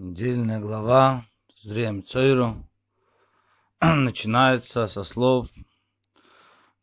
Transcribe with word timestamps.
Недельная 0.00 0.60
глава 0.60 1.26
Зреем 1.56 2.04
Цойру 2.04 2.54
начинается 3.80 4.86
со 4.86 5.02
слов 5.02 5.48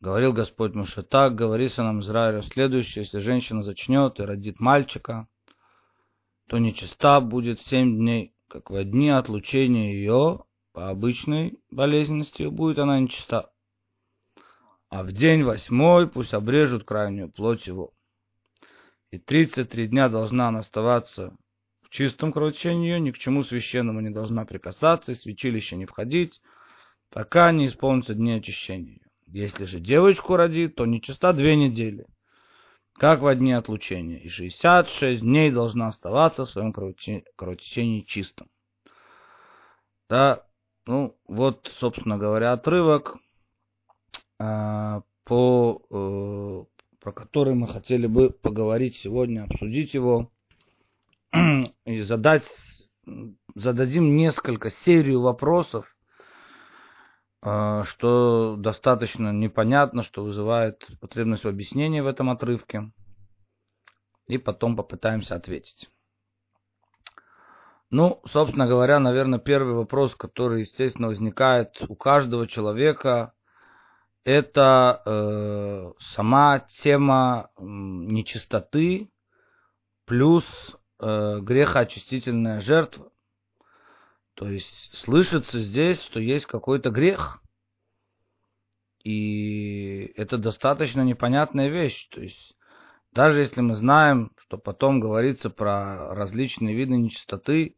Говорил 0.00 0.34
Господь 0.34 0.74
Муше 0.74 1.02
так, 1.02 1.34
говори 1.34 1.70
сынам 1.70 2.00
Израиля 2.00 2.42
следующее, 2.42 3.04
если 3.04 3.20
женщина 3.20 3.62
зачнет 3.62 4.20
и 4.20 4.22
родит 4.22 4.60
мальчика, 4.60 5.28
то 6.46 6.58
нечиста 6.58 7.22
будет 7.22 7.62
семь 7.62 7.96
дней, 7.96 8.34
как 8.48 8.68
во 8.68 8.84
дни 8.84 9.08
отлучения 9.08 9.94
ее, 9.94 10.44
по 10.74 10.90
обычной 10.90 11.58
болезненности 11.70 12.42
будет 12.42 12.78
она 12.78 13.00
нечиста. 13.00 13.50
А 14.90 15.02
в 15.02 15.12
день 15.12 15.42
восьмой 15.42 16.06
пусть 16.06 16.34
обрежут 16.34 16.84
крайнюю 16.84 17.32
плоть 17.32 17.66
его. 17.66 17.94
И 19.10 19.18
тридцать 19.18 19.70
три 19.70 19.86
дня 19.86 20.10
должна 20.10 20.48
она 20.48 20.58
оставаться 20.58 21.34
в 21.86 21.90
чистом 21.90 22.32
кровотечении 22.32 22.90
ее, 22.90 23.00
ни 23.00 23.12
к 23.12 23.18
чему 23.18 23.44
священному 23.44 24.00
не 24.00 24.10
должна 24.10 24.44
прикасаться, 24.44 25.12
и 25.12 25.14
святилище 25.14 25.76
не 25.76 25.86
входить, 25.86 26.40
пока 27.10 27.52
не 27.52 27.68
исполнится 27.68 28.14
дни 28.14 28.32
очищения. 28.32 29.00
Если 29.28 29.64
же 29.64 29.80
девочку 29.80 30.36
родит, 30.36 30.74
то 30.74 30.84
нечиста 30.84 31.32
две 31.32 31.56
недели, 31.56 32.06
как 32.94 33.20
во 33.20 33.34
дни 33.34 33.52
отлучения, 33.52 34.18
и 34.18 34.28
шестьдесят 34.28 34.88
шесть 34.88 35.22
дней 35.22 35.50
должна 35.50 35.88
оставаться 35.88 36.44
в 36.44 36.50
своем 36.50 36.72
кровотечении 36.72 38.02
чистым. 38.02 38.48
Да, 40.08 40.44
ну, 40.86 41.16
вот, 41.26 41.70
собственно 41.78 42.18
говоря, 42.18 42.52
отрывок, 42.52 43.16
э, 44.38 45.00
по, 45.24 45.82
э, 45.90 46.64
про 47.00 47.12
который 47.12 47.54
мы 47.54 47.66
хотели 47.66 48.06
бы 48.06 48.30
поговорить 48.30 48.96
сегодня, 48.96 49.44
обсудить 49.44 49.94
его 49.94 50.30
и 51.84 52.00
задать, 52.02 52.44
зададим 53.54 54.16
несколько 54.16 54.70
серию 54.70 55.20
вопросов, 55.22 55.96
а, 57.42 57.84
что 57.84 58.56
достаточно 58.56 59.32
непонятно, 59.32 60.02
что 60.02 60.24
вызывает 60.24 60.86
потребность 61.00 61.44
в 61.44 61.48
объяснении 61.48 62.00
в 62.00 62.06
этом 62.06 62.30
отрывке. 62.30 62.92
И 64.26 64.38
потом 64.38 64.76
попытаемся 64.76 65.36
ответить. 65.36 65.88
Ну, 67.90 68.20
собственно 68.26 68.66
говоря, 68.66 68.98
наверное, 68.98 69.38
первый 69.38 69.74
вопрос, 69.74 70.16
который, 70.16 70.62
естественно, 70.62 71.06
возникает 71.06 71.80
у 71.88 71.94
каждого 71.94 72.48
человека, 72.48 73.32
это 74.24 75.02
э, 75.06 75.92
сама 76.14 76.66
тема 76.82 77.50
нечистоты 77.58 79.08
плюс 80.04 80.44
э, 81.00 81.40
грехоочистительная 81.40 82.60
жертва. 82.60 83.10
То 84.34 84.48
есть 84.48 84.94
слышится 84.94 85.58
здесь, 85.58 86.00
что 86.02 86.20
есть 86.20 86.46
какой-то 86.46 86.90
грех. 86.90 87.42
И 89.02 90.12
это 90.16 90.36
достаточно 90.36 91.00
непонятная 91.02 91.68
вещь. 91.68 92.08
То 92.10 92.20
есть 92.20 92.56
даже 93.12 93.40
если 93.40 93.62
мы 93.62 93.76
знаем, 93.76 94.30
что 94.36 94.58
потом 94.58 95.00
говорится 95.00 95.48
про 95.48 96.14
различные 96.14 96.74
виды 96.74 96.96
нечистоты, 96.96 97.76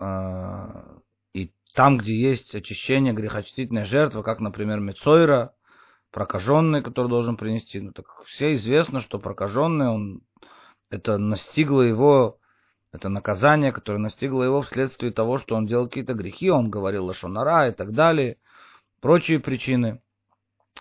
э, 0.00 0.98
и 1.34 1.52
там, 1.74 1.98
где 1.98 2.18
есть 2.18 2.54
очищение, 2.54 3.12
грехочтительная 3.12 3.84
жертва, 3.84 4.22
как, 4.22 4.40
например, 4.40 4.80
Мецойра, 4.80 5.54
прокаженный, 6.10 6.82
который 6.82 7.08
должен 7.08 7.36
принести, 7.36 7.80
ну 7.80 7.92
так 7.92 8.06
все 8.24 8.52
известно, 8.52 9.00
что 9.00 9.18
прокаженный, 9.18 9.88
он 9.88 10.22
это 10.92 11.16
настигло 11.16 11.80
его, 11.80 12.38
это 12.92 13.08
наказание, 13.08 13.72
которое 13.72 13.96
настигло 13.96 14.42
его 14.42 14.60
вследствие 14.60 15.10
того, 15.10 15.38
что 15.38 15.56
он 15.56 15.66
делал 15.66 15.88
какие-то 15.88 16.12
грехи, 16.12 16.50
он 16.50 16.68
говорил 16.68 17.06
лошонара 17.06 17.70
и 17.70 17.72
так 17.72 17.94
далее, 17.94 18.36
прочие 19.00 19.40
причины, 19.40 20.02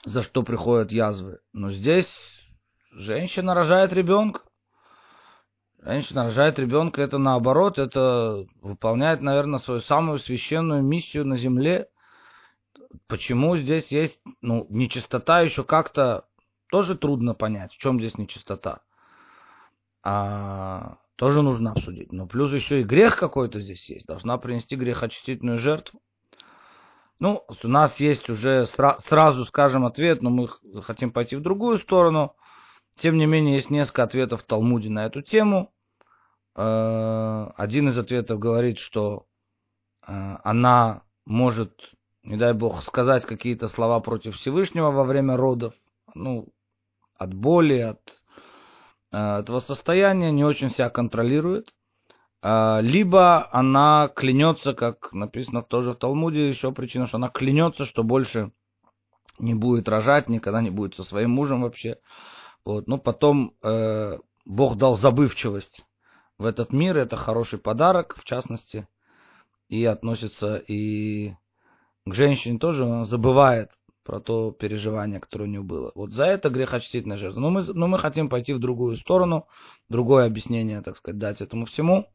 за 0.03 0.21
что 0.21 0.43
приходят 0.43 0.91
язвы. 0.91 1.39
Но 1.53 1.71
здесь 1.71 2.09
женщина 2.91 3.53
рожает 3.55 3.93
ребенка. 3.93 4.41
Женщина 5.81 6.23
рожает 6.23 6.59
ребенка, 6.59 7.01
это 7.01 7.17
наоборот, 7.17 7.79
это 7.79 8.45
выполняет, 8.61 9.21
наверное, 9.21 9.59
свою 9.59 9.79
самую 9.79 10.19
священную 10.19 10.83
миссию 10.83 11.25
на 11.25 11.37
земле. 11.37 11.87
Почему 13.07 13.55
здесь 13.55 13.87
есть, 13.87 14.19
ну, 14.41 14.67
нечистота 14.69 15.39
еще 15.39 15.63
как-то 15.63 16.25
тоже 16.69 16.97
трудно 16.97 17.33
понять, 17.33 17.71
в 17.71 17.77
чем 17.77 17.97
здесь 17.97 18.17
нечистота 18.17 18.81
а, 20.03 20.97
тоже 21.15 21.41
нужно 21.41 21.71
обсудить. 21.71 22.11
Но 22.11 22.27
плюс 22.27 22.51
еще 22.51 22.81
и 22.81 22.83
грех 22.83 23.17
какой-то 23.17 23.59
здесь 23.59 23.87
есть. 23.89 24.07
Должна 24.07 24.37
принести 24.37 24.75
грехочистительную 24.75 25.59
жертву. 25.59 26.01
Ну, 27.19 27.45
у 27.63 27.67
нас 27.67 27.99
есть 27.99 28.29
уже 28.29 28.67
сра- 28.75 28.97
сразу, 29.07 29.45
скажем, 29.45 29.85
ответ, 29.85 30.23
но 30.23 30.31
мы 30.31 30.47
хотим 30.81 31.11
пойти 31.11 31.35
в 31.35 31.41
другую 31.41 31.77
сторону. 31.77 32.35
Тем 32.95 33.17
не 33.17 33.27
менее, 33.27 33.55
есть 33.57 33.69
несколько 33.69 34.03
ответов 34.03 34.41
в 34.41 34.45
Талмуде 34.45 34.89
на 34.89 35.05
эту 35.05 35.21
тему. 35.21 35.71
Э, 36.55 37.51
один 37.55 37.89
из 37.89 37.97
ответов 37.97 38.39
говорит, 38.39 38.79
что 38.79 39.27
э, 40.07 40.37
она 40.43 41.03
может, 41.25 41.93
не 42.23 42.37
дай 42.37 42.53
бог, 42.53 42.83
сказать 42.83 43.25
какие-то 43.25 43.67
слова 43.67 43.99
против 43.99 44.35
Всевышнего 44.35 44.91
во 44.91 45.03
время 45.03 45.37
родов. 45.37 45.73
Ну, 46.13 46.47
от 47.17 47.33
боли, 47.33 47.77
от 47.77 48.20
этого 49.11 49.59
состояния, 49.59 50.31
не 50.31 50.43
очень 50.43 50.71
себя 50.71 50.89
контролирует, 50.89 51.73
э, 52.41 52.79
либо 52.81 53.49
она 53.51 54.09
клянется, 54.15 54.73
как 54.73 55.11
написано 55.13 55.61
тоже 55.61 55.91
в 55.91 55.95
Талмуде, 55.95 56.49
еще 56.49 56.71
причина, 56.71 57.07
что 57.07 57.17
она 57.17 57.29
клянется, 57.29 57.85
что 57.85 58.03
больше 58.03 58.51
не 59.39 59.53
будет 59.53 59.89
рожать, 59.89 60.29
никогда 60.29 60.61
не 60.61 60.69
будет 60.69 60.95
со 60.95 61.03
своим 61.03 61.31
мужем 61.31 61.63
вообще. 61.63 61.97
Вот. 62.65 62.87
Но 62.87 62.97
потом 62.97 63.55
э, 63.63 64.17
Бог 64.45 64.77
дал 64.77 64.95
забывчивость 64.95 65.85
в 66.37 66.45
этот 66.45 66.71
мир, 66.73 66.97
это 66.97 67.15
хороший 67.15 67.59
подарок, 67.59 68.15
в 68.17 68.23
частности, 68.23 68.87
и 69.67 69.85
относится 69.85 70.55
и 70.55 71.33
к 72.05 72.13
женщине 72.13 72.59
тоже, 72.59 72.85
она 72.85 73.05
забывает 73.05 73.69
про 74.03 74.19
то 74.19 74.51
переживание, 74.51 75.19
которое 75.19 75.45
у 75.45 75.47
него 75.47 75.63
было. 75.63 75.91
Вот 75.95 76.11
за 76.11 76.25
это 76.25 76.49
грехочтительная 76.49 77.17
жертва. 77.17 77.39
Но 77.39 77.49
мы, 77.49 77.63
но 77.63 77.87
мы 77.87 77.99
хотим 77.99 78.29
пойти 78.29 78.53
в 78.53 78.59
другую 78.59 78.97
сторону, 78.97 79.47
другое 79.89 80.25
объяснение, 80.25 80.81
так 80.81 80.97
сказать, 80.97 81.19
дать 81.19 81.41
этому 81.41 81.65
всему. 81.65 82.07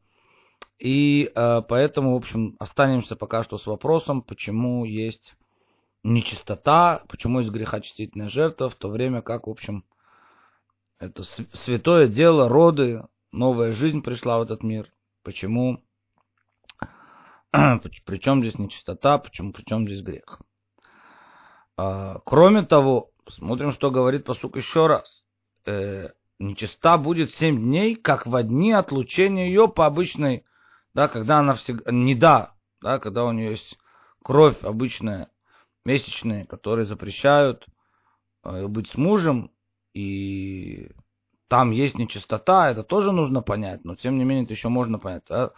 И 0.79 1.31
э, 1.33 1.61
поэтому, 1.67 2.13
в 2.13 2.17
общем, 2.17 2.55
останемся 2.59 3.15
пока 3.15 3.43
что 3.43 3.57
с 3.57 3.65
вопросом, 3.65 4.21
почему 4.21 4.85
есть 4.85 5.35
нечистота, 6.03 7.03
почему 7.09 7.39
есть 7.39 7.51
грехочтительная 7.51 8.29
жертва, 8.29 8.69
в 8.69 8.75
то 8.75 8.89
время 8.89 9.21
как, 9.21 9.47
в 9.47 9.49
общем, 9.49 9.83
это 10.99 11.23
святое 11.65 12.07
дело, 12.07 12.47
роды, 12.49 13.03
новая 13.31 13.71
жизнь 13.71 14.01
пришла 14.01 14.39
в 14.39 14.43
этот 14.43 14.63
мир. 14.63 14.91
Почему? 15.23 15.83
Причем 17.51 18.41
здесь 18.41 18.57
нечистота, 18.57 19.17
почему, 19.17 19.51
причем 19.51 19.87
здесь 19.87 20.01
грех? 20.01 20.41
А, 21.77 22.19
кроме 22.25 22.63
того, 22.63 23.11
посмотрим, 23.23 23.71
что 23.71 23.91
говорит 23.91 24.25
посук 24.25 24.57
еще 24.57 24.87
раз. 24.87 25.23
Э, 25.65 26.09
нечиста 26.39 26.97
будет 26.97 27.31
семь 27.35 27.59
дней, 27.59 27.95
как 27.95 28.25
в 28.25 28.43
дни 28.43 28.71
отлучения 28.71 29.47
ее 29.47 29.67
по 29.67 29.85
обычной, 29.85 30.43
да, 30.93 31.07
когда 31.07 31.39
она 31.39 31.53
всегда, 31.53 31.91
не 31.91 32.15
да, 32.15 32.53
да, 32.81 32.99
когда 32.99 33.25
у 33.25 33.31
нее 33.31 33.51
есть 33.51 33.77
кровь 34.23 34.57
обычная, 34.63 35.29
месячная, 35.85 36.45
которые 36.45 36.85
запрещают 36.85 37.65
э, 38.43 38.67
быть 38.67 38.89
с 38.89 38.95
мужем, 38.95 39.51
и 39.93 40.91
там 41.47 41.71
есть 41.71 41.97
нечистота, 41.97 42.71
это 42.71 42.83
тоже 42.83 43.11
нужно 43.11 43.41
понять, 43.41 43.85
но 43.85 43.95
тем 43.95 44.17
не 44.17 44.25
менее 44.25 44.45
это 44.45 44.53
еще 44.53 44.69
можно 44.69 44.99
понять. 44.99 45.23
Да? 45.29 45.51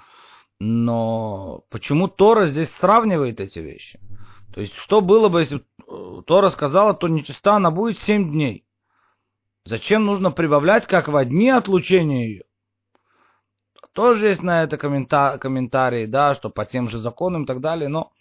Но 0.59 1.63
почему 1.69 2.07
Тора 2.07 2.47
здесь 2.47 2.69
сравнивает 2.75 3.39
эти 3.39 3.59
вещи? 3.59 3.99
То 4.53 4.61
есть, 4.61 4.73
что 4.75 5.01
было 5.01 5.29
бы, 5.29 5.41
если 5.41 5.63
Тора 6.25 6.49
сказала, 6.49 6.93
то 6.93 7.07
нечиста 7.07 7.55
она 7.55 7.71
будет 7.71 7.99
семь 7.99 8.31
дней. 8.31 8.65
Зачем 9.65 10.05
нужно 10.05 10.31
прибавлять, 10.31 10.87
как 10.87 11.07
в 11.07 11.25
дни 11.25 11.49
отлучения 11.49 12.27
ее? 12.27 12.43
Тоже 13.93 14.29
есть 14.29 14.43
на 14.43 14.63
это 14.63 14.77
коммента 14.77 15.37
комментарии, 15.39 16.05
да, 16.05 16.35
что 16.35 16.49
по 16.49 16.65
тем 16.65 16.89
же 16.89 16.99
законам 16.99 17.43
и 17.43 17.45
так 17.45 17.59
далее, 17.59 17.89
но 17.89 18.11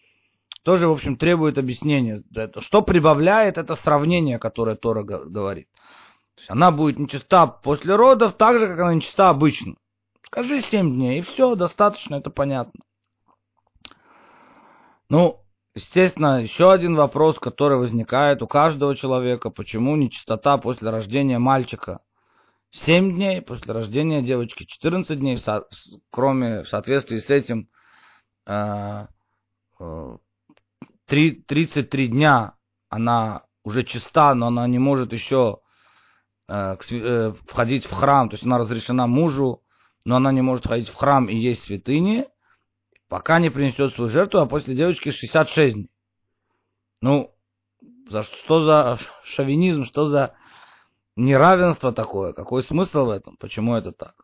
тоже, 0.65 0.89
в 0.89 0.93
общем, 0.93 1.17
требует 1.17 1.57
объяснения. 1.57 2.23
Это, 2.35 2.61
что 2.61 2.83
прибавляет 2.83 3.59
это 3.59 3.75
сравнение, 3.75 4.39
которое 4.39 4.77
Тора 4.77 5.03
говорит. 5.03 5.69
То 6.35 6.41
есть 6.41 6.51
она 6.51 6.71
будет 6.71 6.99
нечиста 6.99 7.47
после 7.47 7.97
родов, 7.97 8.35
так 8.35 8.59
же, 8.59 8.67
как 8.67 8.79
она 8.79 8.95
нечиста 8.95 9.29
обычно. 9.31 9.75
Скажи 10.25 10.61
семь 10.63 10.95
дней, 10.95 11.21
и 11.21 11.23
все, 11.23 11.55
достаточно, 11.55 12.17
это 12.17 12.31
понятно. 12.31 12.81
Ну, 15.09 15.41
Естественно, 15.79 16.43
еще 16.43 16.73
один 16.73 16.97
вопрос, 16.97 17.39
который 17.39 17.79
возникает 17.79 18.43
у 18.43 18.49
каждого 18.49 18.97
человека, 18.97 19.49
почему 19.49 19.95
нечистота 19.95 20.59
после 20.59 20.91
рождения 20.91 21.39
мальчика? 21.39 22.01
7 22.73 23.13
дней, 23.13 23.41
после 23.43 23.73
рождения 23.73 24.21
девочки 24.21 24.65
14 24.65 25.17
дней, 25.17 25.39
кроме 26.11 26.65
в 26.65 26.69
соответствии 26.69 27.19
с 27.19 27.31
этим 27.31 27.69
33 31.07 32.09
дня 32.09 32.55
она 32.89 33.45
уже 33.63 33.85
чиста, 33.85 34.35
но 34.35 34.49
она 34.49 34.67
не 34.67 34.81
может 34.81 35.13
еще 35.13 35.59
входить 36.49 37.87
в 37.87 37.93
храм, 37.93 38.29
то 38.29 38.35
есть 38.35 38.45
она 38.45 38.59
разрешена 38.59 39.07
мужу, 39.07 39.63
но 40.05 40.17
она 40.17 40.33
не 40.33 40.43
может 40.43 40.65
входить 40.65 40.89
в 40.89 40.95
храм 40.97 41.29
и 41.29 41.37
есть 41.37 41.63
святыни, 41.67 42.27
пока 43.09 43.39
не 43.39 43.51
принесет 43.51 43.95
свою 43.95 44.11
жертву, 44.11 44.41
а 44.41 44.47
после 44.47 44.75
девочки 44.75 45.11
66 45.11 45.75
дней. 45.75 45.91
Ну, 47.01 47.35
за 48.09 48.23
что 48.23 48.61
за 48.61 48.99
шовинизм, 49.25 49.85
что 49.85 50.07
за 50.07 50.35
неравенство 51.17 51.93
такое? 51.93 52.33
Какой 52.33 52.63
смысл 52.63 53.07
в 53.07 53.11
этом? 53.11 53.37
Почему 53.39 53.75
это 53.75 53.93
так? 53.93 54.15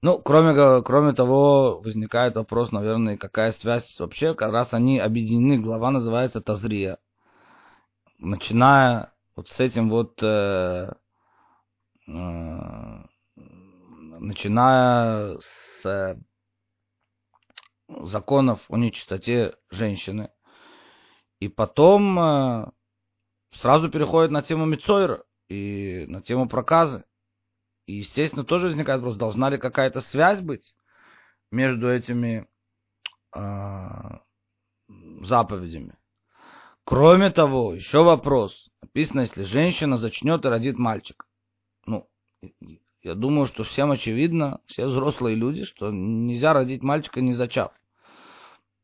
Ну, 0.00 0.20
кроме, 0.20 0.82
кроме 0.82 1.12
того, 1.12 1.80
возникает 1.80 2.36
вопрос, 2.36 2.70
наверное, 2.70 3.16
какая 3.16 3.50
связь 3.50 3.98
вообще, 3.98 4.34
как 4.34 4.52
раз 4.52 4.72
они 4.72 5.00
объединены, 5.00 5.60
глава 5.60 5.90
называется 5.90 6.40
Тазрия. 6.40 6.98
Начиная 8.18 9.12
вот 9.34 9.48
с 9.48 9.58
этим 9.58 9.90
вот, 9.90 10.22
э, 10.22 10.92
э, 12.06 13.02
начиная 14.20 15.38
с 15.38 15.86
э, 15.86 16.16
законов 17.88 18.64
о 18.68 18.76
нечистоте 18.76 19.56
женщины, 19.70 20.30
и 21.40 21.48
потом 21.48 22.18
э, 22.18 22.70
сразу 23.52 23.90
переходит 23.90 24.30
на 24.30 24.42
тему 24.42 24.66
Мицойра 24.66 25.24
и 25.48 26.04
на 26.08 26.20
тему 26.20 26.48
проказы. 26.48 27.04
И, 27.86 27.94
естественно, 27.94 28.44
тоже 28.44 28.66
возникает 28.66 29.00
вопрос, 29.00 29.16
должна 29.16 29.48
ли 29.48 29.58
какая-то 29.58 30.00
связь 30.00 30.40
быть 30.40 30.74
между 31.50 31.90
этими 31.90 32.46
э, 33.34 33.40
заповедями. 35.22 35.96
Кроме 36.84 37.30
того, 37.30 37.74
еще 37.74 38.02
вопрос. 38.02 38.68
Написано, 38.82 39.20
если 39.20 39.42
женщина 39.42 39.96
зачнет 39.96 40.44
и 40.44 40.48
родит 40.48 40.78
мальчик. 40.78 41.26
Ну, 41.86 42.08
я 43.02 43.14
думаю, 43.14 43.46
что 43.46 43.64
всем 43.64 43.90
очевидно, 43.90 44.60
все 44.66 44.86
взрослые 44.86 45.36
люди, 45.36 45.64
что 45.64 45.90
нельзя 45.90 46.52
родить 46.52 46.82
мальчика 46.82 47.20
не 47.20 47.32
зачав. 47.32 47.72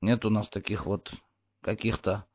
Нет 0.01 0.25
у 0.25 0.31
нас 0.31 0.49
таких 0.49 0.87
вот 0.87 1.13
каких-то 1.63 2.27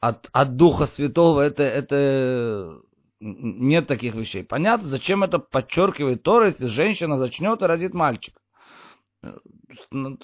от, 0.00 0.28
от 0.32 0.56
Духа 0.56 0.86
Святого, 0.86 1.40
это, 1.40 1.62
это 1.62 2.78
нет 3.20 3.86
таких 3.86 4.14
вещей. 4.14 4.44
Понятно, 4.44 4.88
зачем 4.88 5.24
это 5.24 5.38
подчеркивает 5.38 6.22
Тора, 6.22 6.48
если 6.48 6.66
женщина 6.66 7.16
зачнет 7.16 7.62
и 7.62 7.66
родит 7.66 7.94
мальчика. 7.94 8.40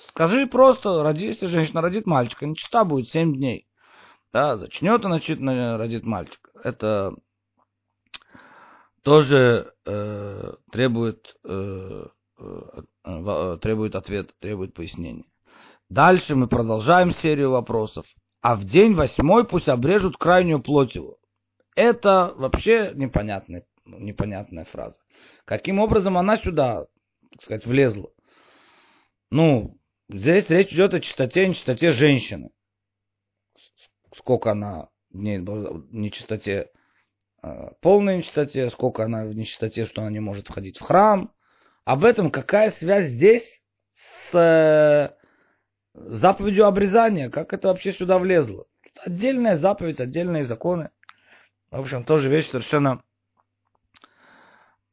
Скажи 0.09 0.47
просто, 0.47 1.03
роди, 1.03 1.27
если 1.27 1.47
женщина 1.47 1.81
родит 1.81 2.07
мальчика, 2.07 2.45
нечиста 2.45 2.85
будет 2.85 3.09
7 3.09 3.35
дней. 3.35 3.67
Да, 4.33 4.57
зачнет 4.57 5.05
и 5.05 5.09
начнет 5.09 5.41
родит 5.79 6.05
мальчика. 6.05 6.51
Это 6.63 7.15
тоже 9.03 9.70
э, 9.91 10.53
требует, 10.73 11.37
э, 11.45 12.07
э, 12.39 12.83
э 13.05 13.59
требует 13.61 13.95
ответа, 13.95 14.33
требует 14.41 14.75
пояснения. 14.75 15.25
Дальше 15.89 16.37
мы 16.37 16.47
продолжаем 16.47 17.13
серию 17.13 17.51
вопросов 17.51 18.07
а 18.41 18.57
в 18.57 18.65
день 18.65 18.95
восьмой 18.95 19.47
пусть 19.47 19.69
обрежут 19.69 20.17
крайнюю 20.17 20.63
плоть 20.63 20.95
его. 20.95 21.19
Это 21.77 22.33
вообще 22.37 22.93
непонятная, 22.95 23.67
непонятная 23.85 24.65
фраза. 24.65 24.99
Каким 25.45 25.79
образом 25.79 26.17
она 26.17 26.37
сюда, 26.37 26.87
так 27.31 27.43
сказать, 27.43 27.67
влезла? 27.67 28.11
Ну, 29.31 29.79
здесь 30.09 30.49
речь 30.49 30.73
идет 30.73 30.95
о 30.95 31.01
чистоте 31.01 31.45
и 31.45 31.49
нечистоте 31.49 31.93
женщины. 31.93 32.51
Сколько 34.15 34.53
она 34.53 34.89
в 35.11 35.19
ней 35.19 35.39
в 35.39 35.95
нечистоте, 35.95 36.71
полной 37.81 38.19
нечистоте, 38.19 38.69
сколько 38.71 39.05
она 39.05 39.25
в 39.25 39.35
нечистоте, 39.35 39.87
что 39.87 40.03
она 40.03 40.11
не 40.11 40.21
может 40.21 40.49
входить 40.49 40.79
в 40.79 40.83
храм. 40.83 41.33
Об 41.85 42.05
этом 42.05 42.31
какая 42.31 42.71
связь 42.73 43.07
здесь 43.07 43.63
с 44.31 44.35
э, 44.35 45.11
заповедью 45.95 46.67
обрезания, 46.67 47.31
как 47.31 47.53
это 47.53 47.69
вообще 47.69 47.93
сюда 47.93 48.19
влезло? 48.19 48.67
Отдельная 49.05 49.57
заповедь, 49.57 50.01
отдельные 50.01 50.45
законы. 50.45 50.91
В 51.71 51.81
общем, 51.81 52.05
тоже 52.05 52.29
вещь 52.29 52.51
совершенно 52.51 53.03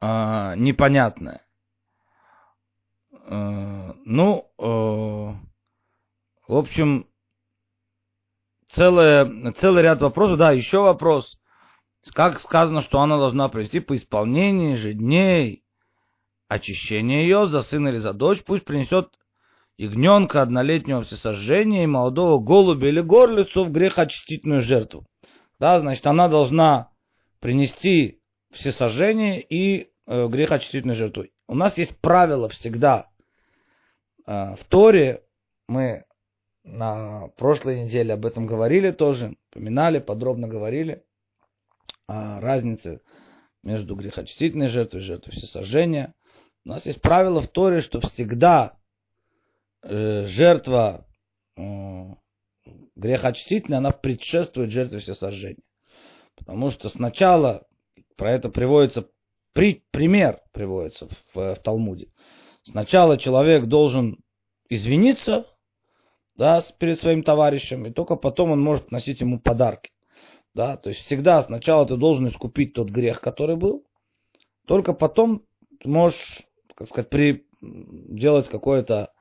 э, 0.01 0.05
непонятная. 0.55 1.41
Э, 3.11 3.93
ну, 4.05 4.51
э, 4.57 4.63
в 6.47 6.55
общем, 6.55 7.07
целое, 8.69 9.51
целый 9.53 9.83
ряд 9.83 10.01
вопросов. 10.01 10.37
Да, 10.37 10.51
еще 10.51 10.79
вопрос. 10.79 11.37
Как 12.13 12.39
сказано, 12.39 12.81
что 12.81 12.99
она 13.01 13.17
должна 13.17 13.49
провести 13.49 13.79
по 13.79 13.95
исполнении 13.95 14.75
же 14.75 14.93
дней 14.93 15.63
очищения 16.47 17.21
ее 17.23 17.45
за 17.45 17.61
сына 17.61 17.89
или 17.89 17.97
за 17.97 18.13
дочь, 18.13 18.43
пусть 18.43 18.65
принесет 18.65 19.09
ягненка 19.77 20.41
однолетнего 20.41 21.01
всесожжения 21.01 21.83
и 21.83 21.87
молодого 21.87 22.39
голубя 22.43 22.87
или 22.87 23.01
горлицу 23.01 23.65
в 23.65 23.71
грехочистительную 23.71 24.61
жертву. 24.61 25.05
Да, 25.59 25.77
значит, 25.79 26.05
она 26.07 26.27
должна 26.27 26.89
принести 27.39 28.21
всесожжение 28.51 29.41
и 29.41 29.91
э, 30.05 30.27
грехочистительную 30.27 30.95
жертву. 30.95 31.25
У 31.47 31.55
нас 31.55 31.77
есть 31.77 31.97
правило 31.99 32.49
всегда 32.49 33.09
э, 34.25 34.55
в 34.55 34.63
Торе, 34.69 35.23
мы 35.67 36.05
на 36.63 37.29
прошлой 37.37 37.83
неделе 37.83 38.13
об 38.13 38.25
этом 38.25 38.45
говорили 38.45 38.91
тоже, 38.91 39.35
поминали, 39.51 39.99
подробно 39.99 40.47
говорили 40.47 41.03
о 42.07 42.39
разнице 42.39 43.01
между 43.63 43.95
грехочистительной 43.95 44.67
жертвой 44.67 45.01
и 45.01 45.03
жертвой 45.03 45.31
всесожжения. 45.31 46.13
У 46.65 46.69
нас 46.69 46.85
есть 46.85 47.01
правило 47.01 47.41
в 47.41 47.47
Торе, 47.47 47.81
что 47.81 47.99
всегда 47.99 48.77
Э, 49.83 50.25
жертва 50.25 51.05
э, 51.55 51.61
грехочтительная, 52.95 53.77
она 53.77 53.91
предшествует 53.91 54.71
жертве 54.71 54.99
всесожжения. 54.99 55.63
Потому 56.35 56.71
что 56.71 56.89
сначала, 56.89 57.65
про 58.15 58.33
это 58.33 58.49
приводится, 58.49 59.07
при, 59.53 59.83
пример 59.91 60.41
приводится 60.51 61.07
в, 61.07 61.35
в 61.35 61.55
Талмуде. 61.63 62.09
Сначала 62.63 63.17
человек 63.17 63.67
должен 63.67 64.17
извиниться 64.67 65.47
да, 66.35 66.61
перед 66.79 66.99
своим 66.99 67.23
товарищем, 67.23 67.85
и 67.85 67.91
только 67.91 68.15
потом 68.15 68.51
он 68.51 68.61
может 68.61 68.91
носить 68.91 69.21
ему 69.21 69.39
подарки. 69.39 69.91
Да, 70.57 70.75
то 70.75 70.89
есть 70.89 71.01
всегда 71.05 71.39
сначала 71.43 71.85
ты 71.85 71.97
должен 71.97 72.27
искупить 72.27 72.73
тот 72.73 72.89
грех, 72.89 73.21
который 73.21 73.55
был, 73.55 73.85
только 74.65 74.93
потом 74.93 75.43
ты 75.79 75.87
можешь, 75.87 76.41
как 76.73 76.87
сказать, 76.87 77.11
при, 77.11 77.45
делать 77.61 78.49
какое-то 78.49 79.13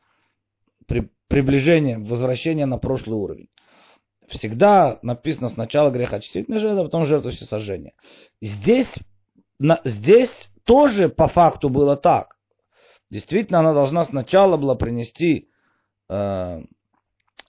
при, 0.87 1.11
приближение, 1.28 1.99
возвращение 1.99 2.64
на 2.64 2.78
прошлый 2.78 3.19
уровень. 3.19 3.50
Всегда 4.28 4.99
написано 5.02 5.50
сначала 5.50 5.90
грехочистительная 5.90 6.59
жертва, 6.59 6.81
а 6.81 6.85
потом 6.85 7.05
жертва 7.05 7.33
всесожжения. 7.33 7.93
Здесь, 8.40 8.93
на, 9.59 9.83
здесь 9.85 10.31
тоже 10.64 11.11
по 11.11 11.28
факту 11.28 11.69
было 11.69 11.99
так. 11.99 12.38
Действительно, 13.11 13.59
она 13.59 13.75
должна 13.75 14.05
сначала 14.05 14.57
была 14.57 14.75
принести 14.75 15.50
э, 16.09 16.62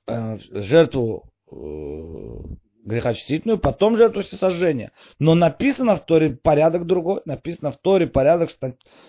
э, 0.08 0.38
жертву 0.52 1.32
э, 1.50 1.56
грехочистительную, 2.88 3.60
потом 3.60 3.98
жертву 3.98 4.22
всесожжения. 4.22 4.92
Но 5.20 5.36
написано 5.36 5.96
в 5.96 6.06
Торе 6.06 6.32
порядок 6.32 6.88
другой. 6.88 7.22
Написано 7.26 7.72
в 7.72 7.78
Торе 7.78 8.08
порядок 8.08 8.50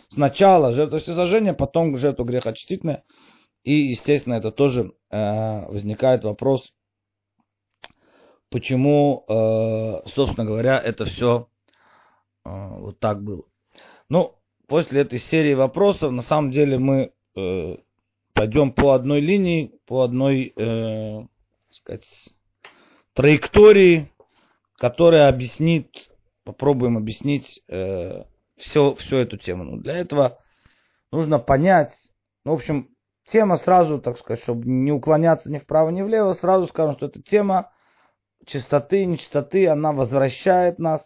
сначала 0.09 0.73
жертва 0.73 0.99
всесожжения, 0.99 1.55
потом 1.55 1.97
жертва 1.97 2.25
грехочистительная. 2.25 3.05
И, 3.63 3.73
естественно, 3.73 4.35
это 4.35 4.51
тоже 4.51 4.93
э, 5.11 5.67
возникает 5.69 6.25
вопрос, 6.25 6.73
почему, 8.51 9.25
э, 9.29 10.09
собственно 10.15 10.45
говоря, 10.47 10.79
это 10.79 11.05
все 11.05 11.49
э, 12.45 12.51
вот 12.51 12.99
так 12.99 13.23
было. 13.23 13.45
Ну, 14.09 14.37
после 14.67 15.03
этой 15.03 15.19
серии 15.19 15.55
вопросов, 15.55 16.13
на 16.13 16.23
самом 16.23 16.51
деле, 16.51 16.79
мы 16.79 17.13
э, 17.37 17.77
пойдем 18.33 18.73
по 18.73 18.93
одной 18.93 19.21
линии, 19.21 19.73
по 19.87 20.03
одной, 20.03 20.53
э, 20.57 21.27
сказать, 21.71 22.07
траектории, 23.19 24.13
которая 24.77 25.29
объяснит, 25.29 25.91
попробуем 26.45 26.97
объяснить 26.97 27.65
э, 27.69 28.23
все, 28.57 28.95
всю 28.95 29.17
эту 29.17 29.37
тему. 29.37 29.65
Но 29.65 29.77
для 29.79 29.97
этого 29.97 30.39
нужно 31.11 31.41
понять, 31.41 31.91
ну, 32.45 32.53
в 32.53 32.55
общем, 32.55 32.91
тема 33.27 33.57
сразу, 33.57 34.01
так 34.01 34.19
сказать, 34.19 34.41
чтобы 34.45 34.69
не 34.69 34.93
уклоняться 34.93 35.51
ни 35.51 35.59
вправо, 35.59 35.91
ни 35.91 36.03
влево, 36.03 36.33
сразу 36.33 36.69
скажем, 36.69 36.97
что 36.97 37.07
эта 37.07 37.21
тема 37.21 37.73
чистоты, 38.47 39.05
нечистоты, 39.05 39.67
она 39.67 39.91
возвращает 39.91 40.79
нас 40.79 41.03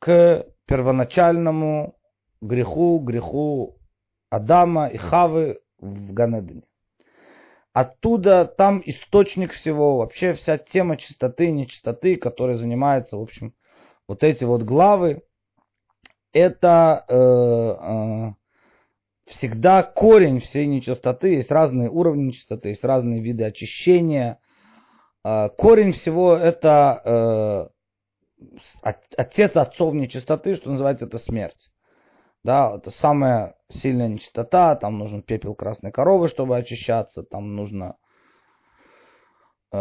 к 0.00 0.46
первоначальному 0.66 1.96
греху, 2.40 2.98
греху 2.98 3.78
Адама 4.30 4.88
и 4.88 4.96
Хавы 4.96 5.60
в 5.78 6.12
Ганедане. 6.12 6.64
Оттуда 7.78 8.44
там 8.44 8.82
источник 8.84 9.52
всего, 9.52 9.98
вообще 9.98 10.32
вся 10.32 10.58
тема 10.58 10.96
чистоты 10.96 11.46
и 11.46 11.52
нечистоты, 11.52 12.16
которая 12.16 12.56
занимается, 12.56 13.16
в 13.16 13.22
общем, 13.22 13.54
вот 14.08 14.24
эти 14.24 14.42
вот 14.42 14.64
главы, 14.64 15.22
это 16.32 17.04
э, 17.06 17.14
э, 17.14 18.32
всегда 19.26 19.84
корень 19.84 20.40
всей 20.40 20.66
нечистоты. 20.66 21.34
Есть 21.34 21.52
разные 21.52 21.88
уровни 21.88 22.24
нечистоты, 22.24 22.70
есть 22.70 22.82
разные 22.82 23.20
виды 23.20 23.44
очищения. 23.44 24.40
Э, 25.24 25.48
корень 25.56 25.92
всего 25.92 26.34
это 26.34 27.70
э, 28.82 28.90
отец 29.16 29.54
отцов 29.54 29.94
нечистоты, 29.94 30.56
что 30.56 30.72
называется, 30.72 31.06
это 31.06 31.18
смерть. 31.18 31.68
Да, 32.48 32.76
это 32.76 32.90
самая 32.92 33.56
сильная 33.68 34.08
нечистота, 34.08 34.74
там 34.74 34.98
нужен 34.98 35.20
пепел 35.20 35.54
красной 35.54 35.92
коровы, 35.92 36.30
чтобы 36.30 36.56
очищаться, 36.56 37.22
там 37.22 37.54
нужно 37.54 37.96
э, 39.70 39.76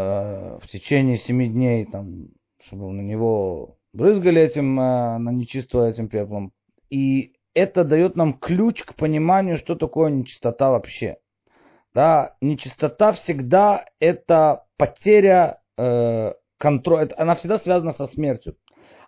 в 0.62 0.68
течение 0.68 1.16
семи 1.16 1.48
дней, 1.48 1.86
там, 1.86 2.26
чтобы 2.66 2.92
на 2.92 3.00
него 3.00 3.78
брызгали 3.94 4.42
этим, 4.42 4.78
э, 4.78 5.18
на 5.18 5.30
нечистую 5.30 5.90
этим 5.90 6.10
пеплом. 6.10 6.52
И 6.90 7.36
это 7.54 7.86
дает 7.86 8.18
нам 8.18 8.34
ключ 8.34 8.84
к 8.84 8.96
пониманию, 8.96 9.56
что 9.56 9.76
такое 9.76 10.10
нечистота 10.10 10.70
вообще. 10.70 11.20
Да, 11.94 12.36
нечистота 12.42 13.14
всегда 13.14 13.86
это 14.02 14.66
потеря 14.76 15.62
э, 15.78 16.34
контроля, 16.58 17.14
она 17.16 17.36
всегда 17.36 17.60
связана 17.60 17.94
со 17.94 18.08
смертью 18.08 18.58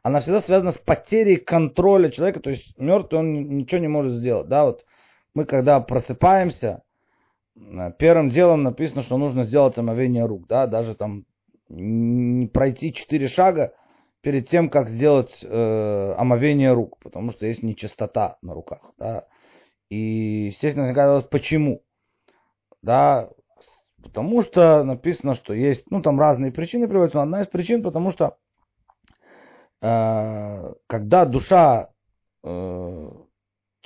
она 0.03 0.21
всегда 0.21 0.41
связана 0.41 0.71
с 0.71 0.77
потерей 0.77 1.37
контроля 1.37 2.09
человека, 2.09 2.39
то 2.39 2.49
есть 2.49 2.77
мертвый 2.77 3.19
он 3.19 3.57
ничего 3.57 3.81
не 3.81 3.87
может 3.87 4.13
сделать. 4.13 4.47
Да, 4.47 4.65
вот 4.65 4.85
мы 5.33 5.45
когда 5.45 5.79
просыпаемся, 5.79 6.83
э, 7.55 7.91
первым 7.97 8.29
делом 8.29 8.63
написано, 8.63 9.03
что 9.03 9.17
нужно 9.17 9.43
сделать 9.43 9.77
омовение 9.77 10.25
рук, 10.25 10.47
да, 10.47 10.67
даже 10.67 10.95
там 10.95 11.25
не 11.69 12.47
пройти 12.47 12.93
четыре 12.93 13.27
шага 13.27 13.73
перед 14.21 14.49
тем, 14.49 14.69
как 14.69 14.89
сделать 14.89 15.33
э, 15.43 16.15
омовение 16.17 16.73
рук, 16.73 16.97
потому 16.99 17.31
что 17.31 17.45
есть 17.45 17.63
нечистота 17.63 18.37
на 18.41 18.53
руках, 18.53 18.93
да. 18.97 19.25
И, 19.89 20.47
естественно, 20.47 20.85
возникает 20.85 21.29
почему? 21.29 21.81
Да, 22.81 23.29
потому 24.03 24.41
что 24.43 24.83
написано, 24.83 25.35
что 25.35 25.53
есть, 25.53 25.89
ну, 25.89 26.01
там 26.01 26.19
разные 26.19 26.51
причины 26.51 26.87
приводятся, 26.87 27.17
но 27.17 27.23
одна 27.23 27.41
из 27.41 27.47
причин, 27.47 27.83
потому 27.83 28.11
что 28.11 28.37
когда 29.81 31.25
душа, 31.25 31.89
э, 32.43 33.09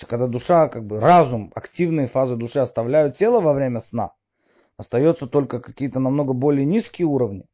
когда 0.08 0.28
душа, 0.28 0.68
как 0.70 0.86
бы 0.86 1.00
разум, 1.00 1.52
активные 1.56 2.08
фазы 2.08 2.36
души 2.36 2.60
оставляют 2.60 3.18
тело 3.18 3.42
во 3.42 3.54
время 3.54 3.80
сна, 3.80 4.14
остается 4.78 5.28
только 5.28 5.60
какие-то 5.60 6.00
намного 6.00 6.34
более 6.34 6.66
низкие 6.66 7.08
уровни, 7.08 7.46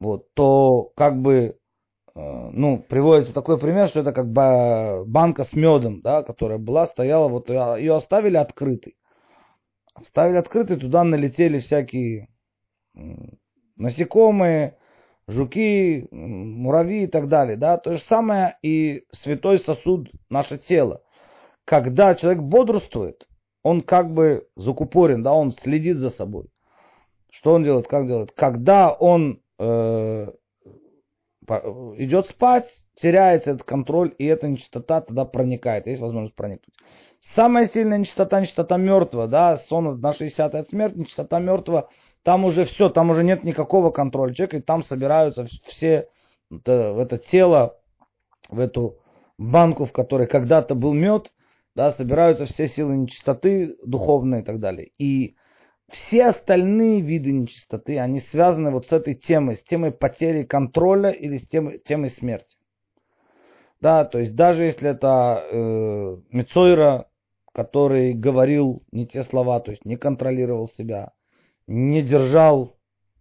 вот, 0.00 0.32
то 0.34 0.90
как 0.96 1.20
бы, 1.20 1.58
э, 2.14 2.20
ну, 2.52 2.78
приводится 2.78 3.34
такой 3.34 3.58
пример, 3.58 3.88
что 3.88 4.00
это 4.00 4.12
как 4.12 4.30
бы 4.30 5.04
банка 5.06 5.44
с 5.44 5.52
медом, 5.52 6.00
да, 6.00 6.22
которая 6.22 6.58
была, 6.58 6.86
стояла, 6.86 7.28
вот 7.28 7.50
ее 7.50 7.96
оставили 7.96 8.36
открытой. 8.36 8.96
Оставили 9.94 10.36
открытой, 10.36 10.78
туда 10.78 11.04
налетели 11.04 11.60
всякие 11.60 12.28
насекомые, 13.76 14.78
жуки, 15.28 16.06
муравьи 16.10 17.04
и 17.04 17.06
так 17.06 17.28
далее. 17.28 17.56
Да? 17.56 17.78
То 17.78 17.92
же 17.92 18.02
самое 18.08 18.56
и 18.62 19.04
святой 19.22 19.58
сосуд, 19.60 20.08
наше 20.30 20.58
тело. 20.58 21.02
Когда 21.64 22.14
человек 22.14 22.42
бодрствует, 22.42 23.26
он 23.62 23.82
как 23.82 24.12
бы 24.12 24.46
закупорен, 24.54 25.22
да, 25.22 25.32
он 25.32 25.52
следит 25.52 25.96
за 25.96 26.10
собой. 26.10 26.46
Что 27.32 27.54
он 27.54 27.64
делает, 27.64 27.88
как 27.88 28.06
делает? 28.06 28.30
Когда 28.32 28.92
он 28.92 29.40
э, 29.58 30.28
идет 31.48 32.28
спать, 32.28 32.68
теряется 32.94 33.50
этот 33.50 33.64
контроль, 33.64 34.14
и 34.18 34.24
эта 34.24 34.46
нечистота 34.46 35.00
тогда 35.00 35.24
проникает, 35.24 35.88
есть 35.88 36.00
возможность 36.00 36.36
проникнуть. 36.36 36.74
Самая 37.34 37.66
сильная 37.66 37.98
нечистота, 37.98 38.40
нечистота 38.40 38.76
мертвого, 38.76 39.26
да, 39.26 39.58
сон 39.68 40.00
на 40.00 40.12
60 40.12 40.54
от 40.54 40.68
смерти, 40.68 40.98
нечистота 40.98 41.40
мертвого– 41.40 41.90
там 42.26 42.44
уже 42.44 42.64
все, 42.64 42.88
там 42.88 43.10
уже 43.10 43.22
нет 43.22 43.44
никакого 43.44 43.92
контроля 43.92 44.34
человека, 44.34 44.56
и 44.56 44.60
там 44.60 44.82
собираются 44.82 45.46
все 45.68 46.08
это, 46.50 46.92
в 46.92 46.98
это 46.98 47.18
тело, 47.18 47.78
в 48.48 48.58
эту 48.58 48.96
банку, 49.38 49.84
в 49.84 49.92
которой 49.92 50.26
когда-то 50.26 50.74
был 50.74 50.92
мед, 50.92 51.30
да, 51.76 51.92
собираются 51.92 52.46
все 52.46 52.66
силы 52.66 52.96
нечистоты 52.96 53.76
духовные 53.86 54.42
и 54.42 54.44
так 54.44 54.58
далее. 54.58 54.90
И 54.98 55.36
все 55.88 56.26
остальные 56.26 57.00
виды 57.00 57.30
нечистоты, 57.30 58.00
они 58.00 58.18
связаны 58.18 58.72
вот 58.72 58.88
с 58.88 58.92
этой 58.92 59.14
темой, 59.14 59.54
с 59.54 59.62
темой 59.62 59.92
потери 59.92 60.42
контроля 60.42 61.10
или 61.10 61.38
с 61.38 61.46
темой, 61.46 61.78
темой 61.78 62.10
смерти. 62.10 62.56
Да, 63.80 64.04
то 64.04 64.18
есть 64.18 64.34
даже 64.34 64.64
если 64.64 64.90
это 64.90 65.46
э, 65.48 66.16
Мицойра, 66.32 67.06
который 67.54 68.14
говорил 68.14 68.82
не 68.90 69.06
те 69.06 69.22
слова, 69.22 69.60
то 69.60 69.70
есть 69.70 69.84
не 69.84 69.94
контролировал 69.94 70.66
себя, 70.70 71.12
не 71.66 72.02
держал 72.02 72.76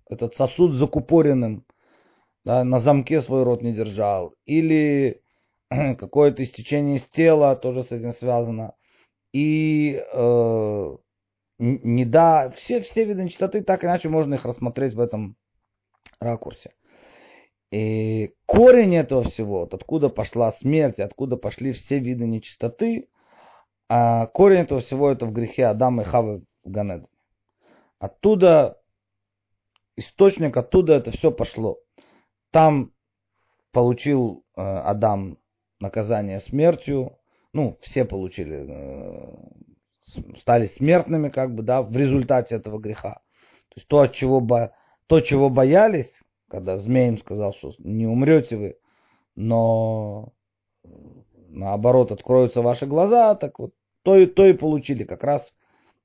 этот 0.10 0.36
сосуд 0.36 0.74
закупоренным, 0.74 1.66
да, 2.44 2.64
на 2.64 2.80
замке 2.80 3.22
свой 3.22 3.44
рот 3.44 3.62
не 3.62 3.74
держал, 3.74 4.34
или 4.46 5.22
какое-то 5.70 6.44
истечение 6.44 6.98
из 6.98 7.06
тела 7.10 7.56
тоже 7.56 7.84
с 7.84 7.92
этим 7.92 8.14
связано, 8.14 8.76
и 9.34 10.02
э, 10.14 10.98
не 11.60 12.06
да, 12.06 12.52
все, 12.52 12.82
все 12.82 13.06
виды 13.06 13.24
нечистоты, 13.24 13.64
так 13.64 13.84
иначе 13.84 14.10
можно 14.10 14.36
их 14.36 14.46
рассмотреть 14.46 14.94
в 14.94 15.00
этом 15.00 15.36
ракурсе. 16.20 16.72
И 17.72 18.34
корень 18.46 18.96
этого 18.96 19.24
всего, 19.24 19.62
вот 19.62 19.74
откуда 19.74 20.10
пошла 20.10 20.52
смерть, 20.54 21.00
откуда 21.00 21.36
пошли 21.36 21.74
все 21.74 22.00
виды 22.00 22.26
нечистоты, 22.26 23.10
а 23.90 24.28
корень 24.28 24.62
этого 24.62 24.82
всего 24.82 25.10
это 25.10 25.26
в 25.26 25.34
грехе 25.34 25.66
Адама 25.66 26.04
и 26.04 26.06
Хавы 26.06 26.44
в. 26.64 27.08
Оттуда, 28.00 28.80
источник, 29.96 30.56
оттуда 30.58 30.94
это 30.94 31.12
все 31.12 31.32
пошло. 31.32 31.78
Там 32.52 32.92
получил 33.72 34.44
э, 34.56 34.62
Адам 34.62 35.38
наказание 35.80 36.40
смертью, 36.40 37.18
ну, 37.54 37.78
все 37.82 38.06
получили, 38.06 38.66
э, 38.68 39.36
стали 40.40 40.68
смертными, 40.68 41.30
как 41.30 41.54
бы, 41.54 41.64
да, 41.64 41.82
в 41.82 41.96
результате 41.96 42.56
этого 42.56 42.80
греха. 42.80 43.22
То 43.70 43.76
есть 43.78 43.88
то, 43.88 44.00
от 44.02 44.14
чего, 44.14 44.40
бо, 44.40 44.74
то, 45.08 45.20
чего 45.22 45.50
боялись, 45.50 46.10
когда 46.50 46.78
змей 46.78 47.10
им 47.10 47.18
сказал, 47.18 47.54
что 47.54 47.74
не 47.80 48.08
умрете 48.08 48.56
вы, 48.56 48.78
но 49.36 50.34
наоборот 51.50 52.12
откроются 52.12 52.62
ваши 52.62 52.86
глаза, 52.86 53.36
так 53.36 53.60
вот, 53.60 53.74
то 54.04 54.16
и, 54.16 54.26
то 54.26 54.46
и 54.46 54.54
получили, 54.54 55.04
как 55.04 55.24
раз 55.24 55.42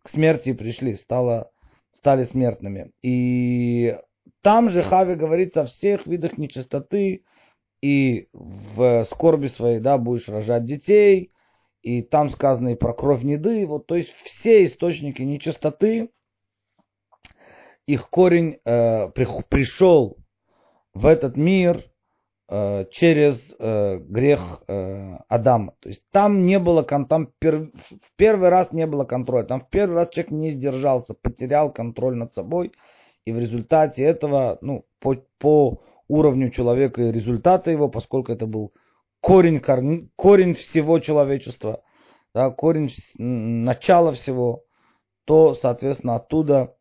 к 0.02 0.10
смерти 0.10 0.52
пришли, 0.52 0.96
стало 0.96 1.50
стали 2.00 2.24
смертными. 2.24 2.92
И 3.02 3.96
там 4.42 4.70
же 4.70 4.82
Хави 4.82 5.14
говорится 5.14 5.62
о 5.62 5.66
всех 5.66 6.06
видах 6.06 6.38
нечистоты, 6.38 7.24
и 7.82 8.28
в 8.32 9.04
скорби 9.06 9.48
своей, 9.48 9.80
да, 9.80 9.96
будешь 9.98 10.28
рожать 10.28 10.64
детей, 10.64 11.32
и 11.82 12.02
там 12.02 12.30
сказано 12.30 12.70
и 12.70 12.74
про 12.74 12.92
кровь 12.92 13.22
неды, 13.22 13.66
вот, 13.66 13.86
то 13.86 13.96
есть 13.96 14.10
все 14.24 14.64
источники 14.64 15.22
нечистоты, 15.22 16.10
их 17.86 18.08
корень 18.10 18.58
э, 18.64 19.08
при, 19.08 19.26
пришел 19.48 20.18
в 20.92 21.06
этот 21.06 21.36
мир 21.36 21.89
Э, 22.52 22.84
через 22.90 23.38
э, 23.60 23.98
грех 24.08 24.64
э, 24.66 25.18
Адама. 25.28 25.74
То 25.78 25.88
есть 25.88 26.02
там 26.10 26.46
не 26.46 26.58
было, 26.58 26.82
там 26.82 27.28
пер, 27.38 27.70
в 27.70 28.16
первый 28.16 28.48
раз 28.48 28.72
не 28.72 28.88
было 28.88 29.04
контроля, 29.04 29.44
там 29.44 29.60
в 29.60 29.68
первый 29.68 29.94
раз 29.94 30.08
человек 30.08 30.32
не 30.32 30.50
сдержался, 30.50 31.14
потерял 31.14 31.72
контроль 31.72 32.16
над 32.16 32.34
собой, 32.34 32.72
и 33.24 33.30
в 33.30 33.38
результате 33.38 34.02
этого, 34.02 34.58
ну, 34.62 34.84
по, 34.98 35.14
по 35.38 35.80
уровню 36.08 36.50
человека 36.50 37.00
и 37.02 37.12
результата 37.12 37.70
его, 37.70 37.88
поскольку 37.88 38.32
это 38.32 38.46
был 38.46 38.72
корень, 39.20 39.60
корень, 39.60 40.10
корень 40.16 40.54
всего 40.54 40.98
человечества, 40.98 41.84
да, 42.34 42.50
корень 42.50 42.90
начала 43.16 44.14
всего, 44.14 44.64
то, 45.24 45.54
соответственно, 45.54 46.16
оттуда 46.16 46.74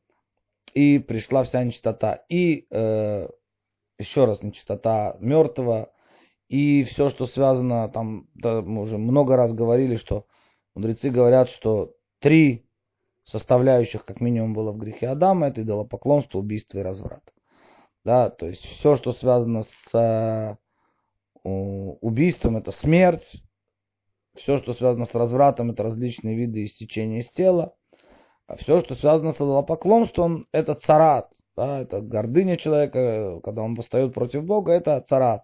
и 0.74 0.98
пришла 0.98 1.44
вся 1.44 1.64
нечистота. 1.64 2.24
И 2.28 2.66
э, 2.72 3.28
еще 4.00 4.26
раз, 4.26 4.42
нечистота 4.42 5.18
мертвого 5.20 5.92
и 6.48 6.84
все, 6.86 7.10
что 7.10 7.28
связано, 7.28 7.90
там, 7.90 8.28
да, 8.34 8.62
мы 8.62 8.82
уже 8.82 8.98
много 8.98 9.36
раз 9.36 9.54
говорили, 9.54 9.98
что 9.98 10.26
мудрецы 10.74 11.12
говорят, 11.12 11.50
что 11.50 11.94
три 12.20 12.66
составляющих, 13.26 14.04
как 14.06 14.22
минимум, 14.22 14.54
было 14.54 14.72
в 14.72 14.78
грехе 14.78 15.10
Адама, 15.10 15.48
это 15.48 15.62
идолопоклонство, 15.62 16.40
убийство 16.40 16.80
и 16.80 16.82
разврат. 16.82 17.22
Да, 18.04 18.30
то 18.30 18.48
есть 18.48 18.64
все, 18.64 18.96
что 18.96 19.14
связано 19.14 19.64
с 19.64 19.94
э, 19.94 20.56
убийством, 21.44 22.58
это 22.58 22.72
смерть, 22.72 23.44
все, 24.36 24.58
что 24.58 24.74
связано 24.74 25.06
с 25.06 25.14
развратом, 25.14 25.72
это 25.72 25.84
различные 25.84 26.36
виды 26.36 26.66
истечения 26.66 27.20
из 27.20 27.30
тела. 27.32 27.76
А 28.48 28.56
все, 28.56 28.80
что 28.80 28.96
связано 28.96 29.34
с 29.34 29.36
идолопоклонством, 29.36 30.48
это 30.52 30.74
царат. 30.74 31.32
Да, 31.56 31.82
это 31.82 32.02
гордыня 32.02 32.58
человека, 32.58 33.40
когда 33.44 33.64
он 33.64 33.76
восстает 33.76 34.14
против 34.14 34.46
Бога, 34.46 34.72
это 34.72 35.04
царат. 35.10 35.44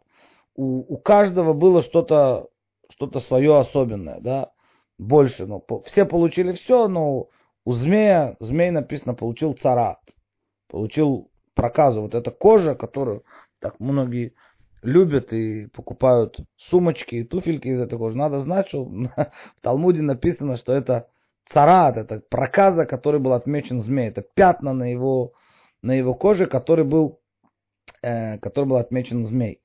У, 0.55 0.93
у 0.93 0.97
каждого 0.97 1.53
было 1.53 1.81
что-то 1.81 2.49
что 2.91 3.19
свое 3.19 3.57
особенное, 3.59 4.19
да, 4.19 4.51
больше. 4.97 5.45
Ну, 5.45 5.63
все 5.85 6.05
получили 6.05 6.53
все, 6.53 6.87
но 6.87 7.27
у 7.65 7.71
змея, 7.73 8.37
змей 8.39 8.71
написано, 8.71 9.13
получил 9.13 9.53
царат, 9.53 9.99
получил 10.69 11.29
проказу. 11.55 12.01
Вот 12.01 12.15
эта 12.15 12.31
кожа, 12.31 12.75
которую 12.75 13.23
так 13.59 13.79
многие 13.79 14.33
любят 14.81 15.33
и 15.33 15.67
покупают 15.67 16.37
сумочки 16.57 17.15
и 17.15 17.23
туфельки 17.23 17.67
из 17.67 17.81
этой 17.81 17.97
кожи. 17.97 18.15
Надо 18.15 18.39
знать, 18.39 18.67
что 18.67 18.85
в 18.85 19.61
Талмуде 19.61 20.01
написано, 20.01 20.57
что 20.57 20.73
это 20.73 21.07
царат, 21.51 21.97
это 21.97 22.21
проказа, 22.29 22.85
который 22.85 23.19
был 23.19 23.33
отмечен 23.33 23.81
змей. 23.81 24.09
Это 24.09 24.21
пятна 24.21 24.73
на 24.73 24.91
его, 24.91 25.33
на 25.85 25.91
его 25.91 26.15
коже, 26.15 26.47
который 26.47 26.83
был, 26.83 27.19
э, 28.01 28.39
который 28.39 28.65
был 28.65 28.77
отмечен 28.77 29.25
змей. 29.25 29.61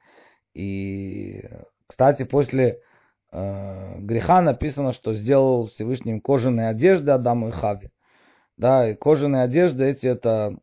И, 0.54 1.42
кстати, 1.86 2.24
после 2.24 2.80
э, 3.32 3.98
греха 4.00 4.42
написано, 4.42 4.92
что 4.92 5.14
сделал 5.14 5.68
Всевышним 5.68 6.20
кожаные 6.20 6.68
одежды 6.68 7.12
Адаму 7.12 7.48
и 7.48 7.52
Хаве. 7.52 7.90
Да, 8.58 8.90
и 8.90 8.94
кожаные 8.94 9.44
одежды 9.44 9.84
эти, 9.84 10.06
это 10.06 10.56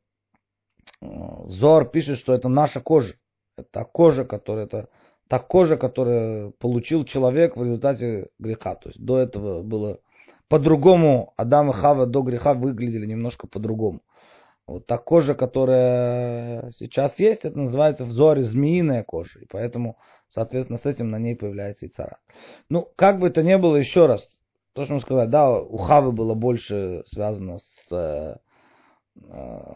э, 1.01 1.05
Зор 1.47 1.89
пишет, 1.89 2.19
что 2.19 2.35
это 2.35 2.49
наша 2.49 2.79
кожа. 2.79 3.15
Это 3.57 3.83
кожа, 3.83 4.25
которая, 4.25 4.67
это 4.67 4.89
та 5.27 5.39
кожа, 5.39 5.75
которую 5.75 6.51
получил 6.59 7.03
человек 7.03 7.57
в 7.57 7.63
результате 7.63 8.27
греха. 8.37 8.75
То 8.75 8.89
есть 8.89 9.03
до 9.03 9.17
этого 9.17 9.63
было 9.63 9.97
по-другому. 10.49 11.33
Адам 11.35 11.71
и 11.71 11.73
Хава 11.73 12.05
до 12.05 12.21
греха 12.21 12.53
выглядели 12.53 13.07
немножко 13.07 13.47
по-другому. 13.47 14.01
Вот 14.67 14.85
та 14.85 14.97
кожа, 14.97 15.33
которая 15.33 16.71
сейчас 16.71 17.17
есть, 17.17 17.45
это 17.45 17.57
называется 17.57 18.03
взоре 18.03 18.43
змеиная 18.43 19.03
кожа. 19.03 19.39
И 19.39 19.45
поэтому, 19.49 19.97
соответственно, 20.27 20.77
с 20.77 20.85
этим 20.85 21.09
на 21.09 21.17
ней 21.17 21.35
появляется 21.35 21.85
и 21.85 21.89
цара. 21.89 22.19
Ну, 22.69 22.89
как 22.97 23.19
бы 23.19 23.29
это 23.29 23.43
ни 23.43 23.55
было, 23.55 23.77
еще 23.77 24.07
раз, 24.07 24.27
то, 24.73 24.83
что 24.83 24.93
мы 24.93 25.01
сказали, 25.01 25.29
да, 25.29 25.57
у 25.57 25.77
Хавы 25.77 26.11
было 26.11 26.33
больше 26.33 27.03
связано 27.07 27.59
с 27.59 27.91
э, 27.91 28.35
э, 29.23 29.75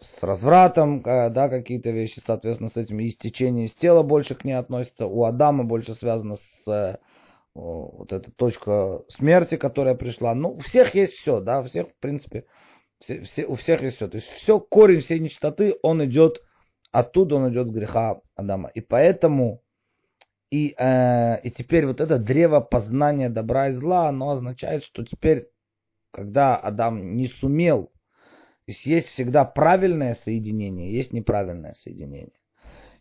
с 0.00 0.22
развратом, 0.22 1.02
да, 1.02 1.48
какие-то 1.48 1.90
вещи, 1.90 2.20
соответственно, 2.26 2.70
с 2.70 2.76
этим 2.76 3.00
истечение 3.00 3.66
из 3.66 3.72
тела 3.74 4.02
больше 4.02 4.34
к 4.34 4.44
ней 4.44 4.54
относится. 4.54 5.06
У 5.06 5.24
Адама 5.24 5.64
больше 5.64 5.94
связано 5.94 6.36
с 6.36 6.68
э, 6.68 6.96
вот 7.54 8.12
эта 8.12 8.32
точка 8.32 9.02
смерти, 9.08 9.56
которая 9.56 9.94
пришла. 9.94 10.34
Ну, 10.34 10.50
у 10.50 10.58
всех 10.58 10.94
есть 10.94 11.12
все, 11.14 11.40
да, 11.40 11.60
у 11.60 11.64
всех, 11.64 11.88
в 11.88 11.94
принципе, 12.00 12.44
все, 13.00 13.22
все, 13.22 13.46
у 13.46 13.54
всех 13.56 13.82
есть 13.82 13.96
все. 13.96 14.08
То 14.08 14.16
есть 14.16 14.28
все, 14.28 14.60
корень 14.60 15.00
всей 15.00 15.18
нечистоты, 15.18 15.76
он 15.82 16.04
идет 16.04 16.42
оттуда, 16.92 17.36
он 17.36 17.52
идет 17.52 17.68
с 17.68 17.72
греха 17.72 18.20
Адама. 18.34 18.70
И 18.74 18.80
поэтому, 18.80 19.62
и, 20.50 20.74
э, 20.78 21.40
и 21.42 21.50
теперь 21.50 21.86
вот 21.86 22.00
это 22.00 22.18
древо 22.18 22.60
познания 22.60 23.28
добра 23.28 23.68
и 23.68 23.72
зла, 23.72 24.08
оно 24.08 24.30
означает, 24.30 24.84
что 24.84 25.04
теперь, 25.04 25.48
когда 26.12 26.56
Адам 26.56 27.16
не 27.16 27.28
сумел 27.28 27.90
то 28.70 28.72
есть 28.72 28.86
есть 28.86 29.08
всегда 29.08 29.44
правильное 29.44 30.14
соединение, 30.14 30.92
есть 30.92 31.12
неправильное 31.12 31.72
соединение. 31.72 32.38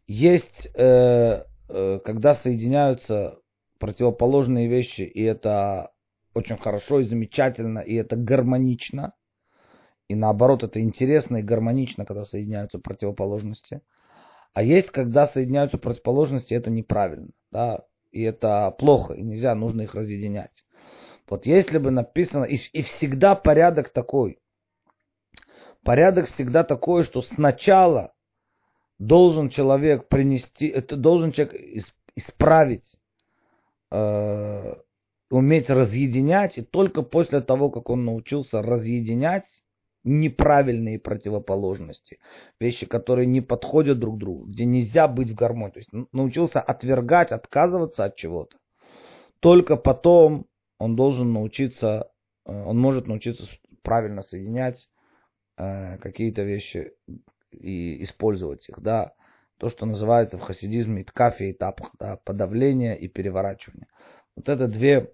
Есть, 0.08 0.68
э, 0.74 1.44
э, 1.70 2.00
когда 2.04 2.34
соединяются 2.34 3.38
противоположные 3.78 4.68
вещи, 4.68 5.02
и 5.02 5.22
это 5.22 5.92
очень 6.34 6.58
хорошо 6.58 7.02
и 7.02 7.06
замечательно, 7.06 7.80
и 7.80 7.94
это 7.94 8.16
гармонично. 8.16 9.14
И 10.10 10.16
наоборот, 10.16 10.64
это 10.64 10.82
интересно 10.82 11.38
и 11.38 11.44
гармонично, 11.44 12.04
когда 12.04 12.26
соединяются 12.26 12.80
противоположности. 12.80 13.82
А 14.54 14.64
есть, 14.64 14.90
когда 14.90 15.28
соединяются 15.28 15.78
противоположности, 15.78 16.56
это 16.56 16.72
неправильно. 16.72 17.30
Да? 17.52 17.86
И 18.12 18.24
это 18.24 18.72
плохо, 18.72 19.14
и 19.14 19.22
нельзя, 19.22 19.54
нужно 19.54 19.84
их 19.84 19.94
разъединять. 19.94 20.66
Вот 21.30 21.46
если 21.46 21.78
бы 21.78 21.92
написано, 21.92 22.46
и, 22.46 22.56
и 22.74 22.82
всегда 22.82 23.36
порядок 23.36 23.90
такой, 23.90 24.40
порядок 25.84 26.28
всегда 26.34 26.64
такой, 26.64 27.04
что 27.04 27.22
сначала 27.22 28.14
должен 28.98 29.50
человек 29.50 30.08
принести, 30.08 30.68
это 30.68 30.98
должен 30.98 31.32
человек 31.32 31.54
исправить, 32.16 33.00
э, 33.92 34.76
уметь 35.30 35.70
разъединять, 35.70 36.58
и 36.58 36.64
только 36.64 37.04
после 37.04 37.42
того, 37.42 37.70
как 37.70 37.92
он 37.92 38.06
научился 38.06 38.64
разъединять 38.64 39.46
неправильные 40.04 41.00
противоположности, 41.00 42.20
вещи, 42.60 42.86
которые 42.86 43.26
не 43.26 43.42
подходят 43.42 44.00
друг 44.00 44.18
другу, 44.18 44.46
где 44.46 44.66
нельзя 44.66 45.08
быть 45.08 45.32
в 45.32 45.36
гармонии, 45.36 45.74
то 45.74 45.80
есть 45.80 45.90
научился 46.12 46.62
отвергать, 46.62 47.32
отказываться 47.32 48.06
от 48.06 48.16
чего-то, 48.16 48.58
только 49.40 49.76
потом 49.76 50.46
он 50.78 50.96
должен 50.96 51.34
научиться, 51.34 52.10
э, 52.46 52.52
он 52.52 52.80
может 52.80 53.08
научиться 53.08 53.48
правильно 53.84 54.22
соединять 54.22 54.90
Э, 55.60 55.98
какие-то 55.98 56.44
вещи 56.44 56.94
и 57.52 58.02
использовать 58.04 58.70
их, 58.70 58.80
да, 58.80 59.12
то, 59.58 59.68
что 59.68 59.86
называется 59.86 60.38
в 60.38 60.42
хасидизме 60.42 61.04
ткафи 61.04 61.50
и 61.50 61.54
тапх, 61.54 61.92
да, 62.00 62.16
подавление 62.24 62.98
и 62.98 63.10
переворачивание. 63.10 63.88
Вот 64.38 64.48
это 64.48 64.70
две, 64.70 65.14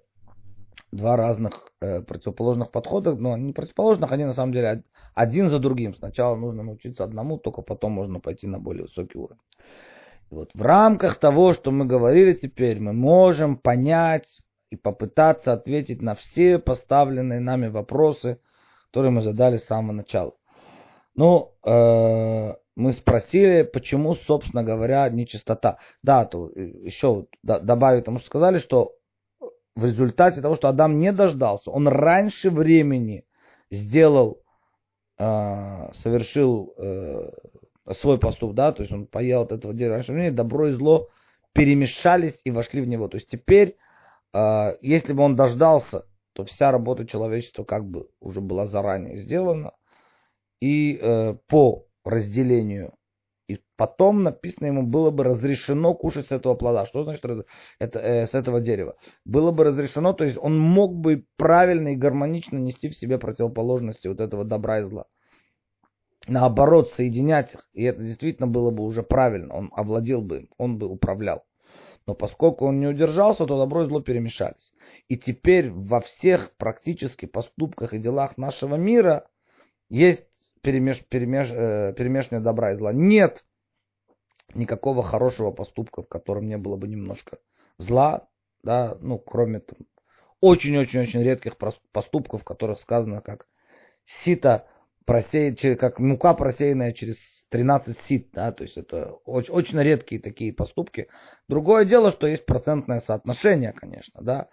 два 0.96 1.16
разных 1.16 1.72
э, 1.82 2.02
противоположных 2.02 2.72
подхода, 2.72 3.16
но 3.16 3.38
не 3.38 3.54
противоположных, 3.54 4.12
они 4.12 4.26
на 4.26 4.34
самом 4.34 4.54
деле 4.54 4.84
один 5.14 5.50
за 5.50 5.60
другим. 5.60 5.96
Сначала 5.96 6.36
нужно 6.36 6.64
научиться 6.64 7.04
одному, 7.04 7.38
только 7.38 7.62
потом 7.62 7.92
можно 7.92 8.20
пойти 8.20 8.48
на 8.48 8.60
более 8.60 8.84
высокий 8.84 9.18
уровень. 9.18 9.42
И 10.32 10.36
вот 10.36 10.50
в 10.54 10.62
рамках 10.62 11.20
того, 11.20 11.54
что 11.54 11.72
мы 11.72 11.86
говорили 11.86 12.34
теперь, 12.34 12.80
мы 12.80 12.94
можем 12.94 13.58
понять 13.58 14.42
и 14.72 14.76
попытаться 14.76 15.54
ответить 15.54 16.02
на 16.02 16.16
все 16.16 16.58
поставленные 16.58 17.40
нами 17.40 17.68
вопросы, 17.68 18.40
которые 18.88 19.12
мы 19.12 19.22
задали 19.22 19.58
с 19.58 19.66
самого 19.66 19.92
начала. 19.92 20.34
Ну, 21.16 21.54
э, 21.64 22.54
мы 22.76 22.92
спросили, 22.92 23.64
почему, 23.64 24.16
собственно 24.16 24.64
говоря, 24.64 25.08
нечистота. 25.10 25.78
Да, 26.04 26.26
то 26.26 26.50
еще 26.50 27.28
добавить 27.44 28.06
тому, 28.06 28.20
что 28.20 28.28
сказали, 28.28 28.60
что 28.60 28.96
в 29.76 29.86
результате 29.86 30.42
того, 30.42 30.56
что 30.56 30.70
Адам 30.70 31.00
не 31.00 31.12
дождался, 31.12 31.72
он 31.72 31.88
раньше 31.88 32.50
времени 32.50 33.26
сделал, 33.72 34.42
э, 35.18 35.92
совершил 35.94 36.74
э, 36.78 37.32
свой 38.00 38.20
поступ, 38.20 38.54
да, 38.54 38.72
то 38.72 38.84
есть 38.84 38.94
он 38.94 39.08
поел 39.08 39.42
от 39.42 39.52
этого 39.52 39.74
дерева 39.74 39.96
раньше 39.96 40.14
времени, 40.14 40.36
добро 40.36 40.70
и 40.70 40.72
зло 40.74 41.10
перемешались 41.54 42.40
и 42.44 42.52
вошли 42.52 42.82
в 42.82 42.88
него. 42.88 43.08
То 43.08 43.18
есть 43.18 43.30
теперь, 43.30 43.78
э, 44.34 44.78
если 44.82 45.14
бы 45.14 45.24
он 45.24 45.36
дождался 45.36 46.06
то 46.36 46.44
вся 46.44 46.70
работа 46.70 47.08
человечества 47.08 47.64
как 47.64 47.86
бы 47.86 48.10
уже 48.20 48.42
была 48.42 48.66
заранее 48.66 49.18
сделана. 49.18 49.72
И 50.62 51.00
э, 51.02 51.36
по 51.48 51.86
разделению. 52.04 52.94
И 53.48 53.60
потом 53.76 54.24
написано 54.24 54.68
ему 54.68 54.84
было 54.84 55.12
бы 55.12 55.24
разрешено 55.24 55.94
кушать 55.94 56.28
с 56.28 56.32
этого 56.32 56.56
плода. 56.56 56.86
Что 56.86 57.04
значит 57.04 57.24
это, 57.80 58.00
э, 58.00 58.26
с 58.26 58.34
этого 58.34 58.60
дерева? 58.60 58.96
Было 59.24 59.52
бы 59.52 59.64
разрешено, 59.64 60.14
то 60.14 60.24
есть 60.24 60.38
он 60.38 60.58
мог 60.58 60.96
бы 60.96 61.26
правильно 61.38 61.90
и 61.90 61.96
гармонично 61.96 62.58
нести 62.58 62.90
в 62.90 62.98
себе 62.98 63.20
противоположности 63.20 64.08
вот 64.08 64.20
этого 64.20 64.46
добра 64.46 64.80
и 64.80 64.84
зла. 64.84 65.06
Наоборот, 66.28 66.92
соединять 66.96 67.54
их. 67.54 67.70
И 67.74 67.84
это 67.84 68.02
действительно 68.02 68.48
было 68.48 68.72
бы 68.72 68.84
уже 68.84 69.04
правильно. 69.04 69.54
Он 69.54 69.72
овладел 69.76 70.22
бы 70.22 70.38
им, 70.38 70.50
он 70.58 70.80
бы 70.80 70.88
управлял. 70.88 71.44
Но 72.08 72.16
поскольку 72.16 72.66
он 72.66 72.80
не 72.80 72.88
удержался, 72.88 73.46
то 73.46 73.58
добро 73.58 73.84
и 73.84 73.88
зло 73.88 74.00
перемешались. 74.00 74.74
И 75.08 75.18
теперь 75.18 75.72
во 75.72 76.02
всех 76.02 76.56
практически 76.58 77.26
поступках 77.26 77.94
и 77.94 78.00
делах 78.00 78.38
нашего 78.38 78.76
мира 78.76 79.28
есть 79.90 80.24
перемеш, 80.66 81.06
перемеш, 81.08 81.50
э, 81.52 81.94
перемешивание 81.96 82.44
добра 82.44 82.72
и 82.72 82.76
зла. 82.76 82.92
Нет 82.92 83.46
никакого 84.56 85.04
хорошего 85.04 85.52
поступка, 85.52 86.02
в 86.02 86.08
котором 86.08 86.48
не 86.48 86.58
было 86.58 86.76
бы 86.76 86.88
немножко 86.88 87.38
зла, 87.78 88.28
да, 88.64 88.98
ну, 89.00 89.20
кроме 89.20 89.60
там 89.60 89.80
очень-очень-очень 90.42 91.24
редких 91.24 91.58
поступков, 91.92 92.42
в 92.42 92.46
которых 92.46 92.80
сказано, 92.80 93.22
как 93.22 93.48
сито 94.24 94.68
просеять, 95.06 95.78
как 95.78 96.00
мука 96.00 96.34
просеянная 96.34 96.94
через 96.94 97.18
13 97.50 97.98
сит, 98.02 98.30
да, 98.34 98.52
то 98.52 98.64
есть 98.64 98.78
это 98.78 99.14
очень, 99.26 99.54
очень 99.54 99.80
редкие 99.80 100.22
такие 100.22 100.52
поступки. 100.52 101.08
Другое 101.48 101.86
дело, 101.86 102.12
что 102.12 102.28
есть 102.28 102.46
процентное 102.46 103.00
соотношение, 103.00 103.72
конечно, 103.72 104.22
да. 104.22 104.50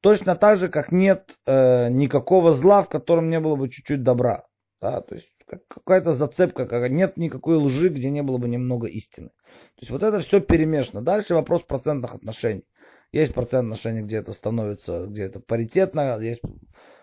Точно 0.00 0.36
так 0.36 0.58
же, 0.58 0.68
как 0.68 0.92
нет 0.92 1.36
э, 1.46 1.90
никакого 1.90 2.52
зла, 2.54 2.82
в 2.82 2.88
котором 2.88 3.28
не 3.28 3.38
было 3.40 3.56
бы 3.56 3.68
чуть-чуть 3.68 4.02
добра, 4.02 4.46
да, 4.80 5.02
то 5.02 5.14
есть 5.14 5.28
какая-то 5.68 6.12
зацепка, 6.12 6.66
как, 6.66 6.90
нет 6.90 7.16
никакой 7.16 7.56
лжи, 7.56 7.88
где 7.88 8.10
не 8.10 8.22
было 8.22 8.38
бы 8.38 8.48
немного 8.48 8.86
истины. 8.86 9.28
То 9.28 9.80
есть 9.80 9.90
вот 9.90 10.02
это 10.02 10.20
все 10.20 10.40
перемешано. 10.40 11.02
Дальше 11.02 11.34
вопрос 11.34 11.62
процентных 11.62 12.14
отношений. 12.14 12.64
Есть 13.12 13.34
процент 13.34 13.64
отношений, 13.64 14.02
где 14.02 14.18
это 14.18 14.32
становится, 14.32 15.06
где 15.06 15.24
это 15.24 15.40
паритетно, 15.40 16.18
есть 16.20 16.42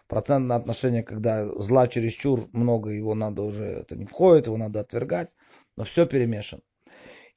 процентное 0.08 0.56
отношение, 0.56 1.04
когда 1.04 1.46
зла 1.62 1.88
чересчур 1.88 2.48
много, 2.54 2.92
его 2.92 3.14
надо 3.14 3.42
уже, 3.42 3.66
это 3.66 3.96
не 3.96 4.06
входит, 4.06 4.48
его 4.48 4.58
надо 4.58 4.80
отвергать, 4.80 5.36
но 5.76 5.84
все 5.84 6.06
перемешано. 6.06 6.62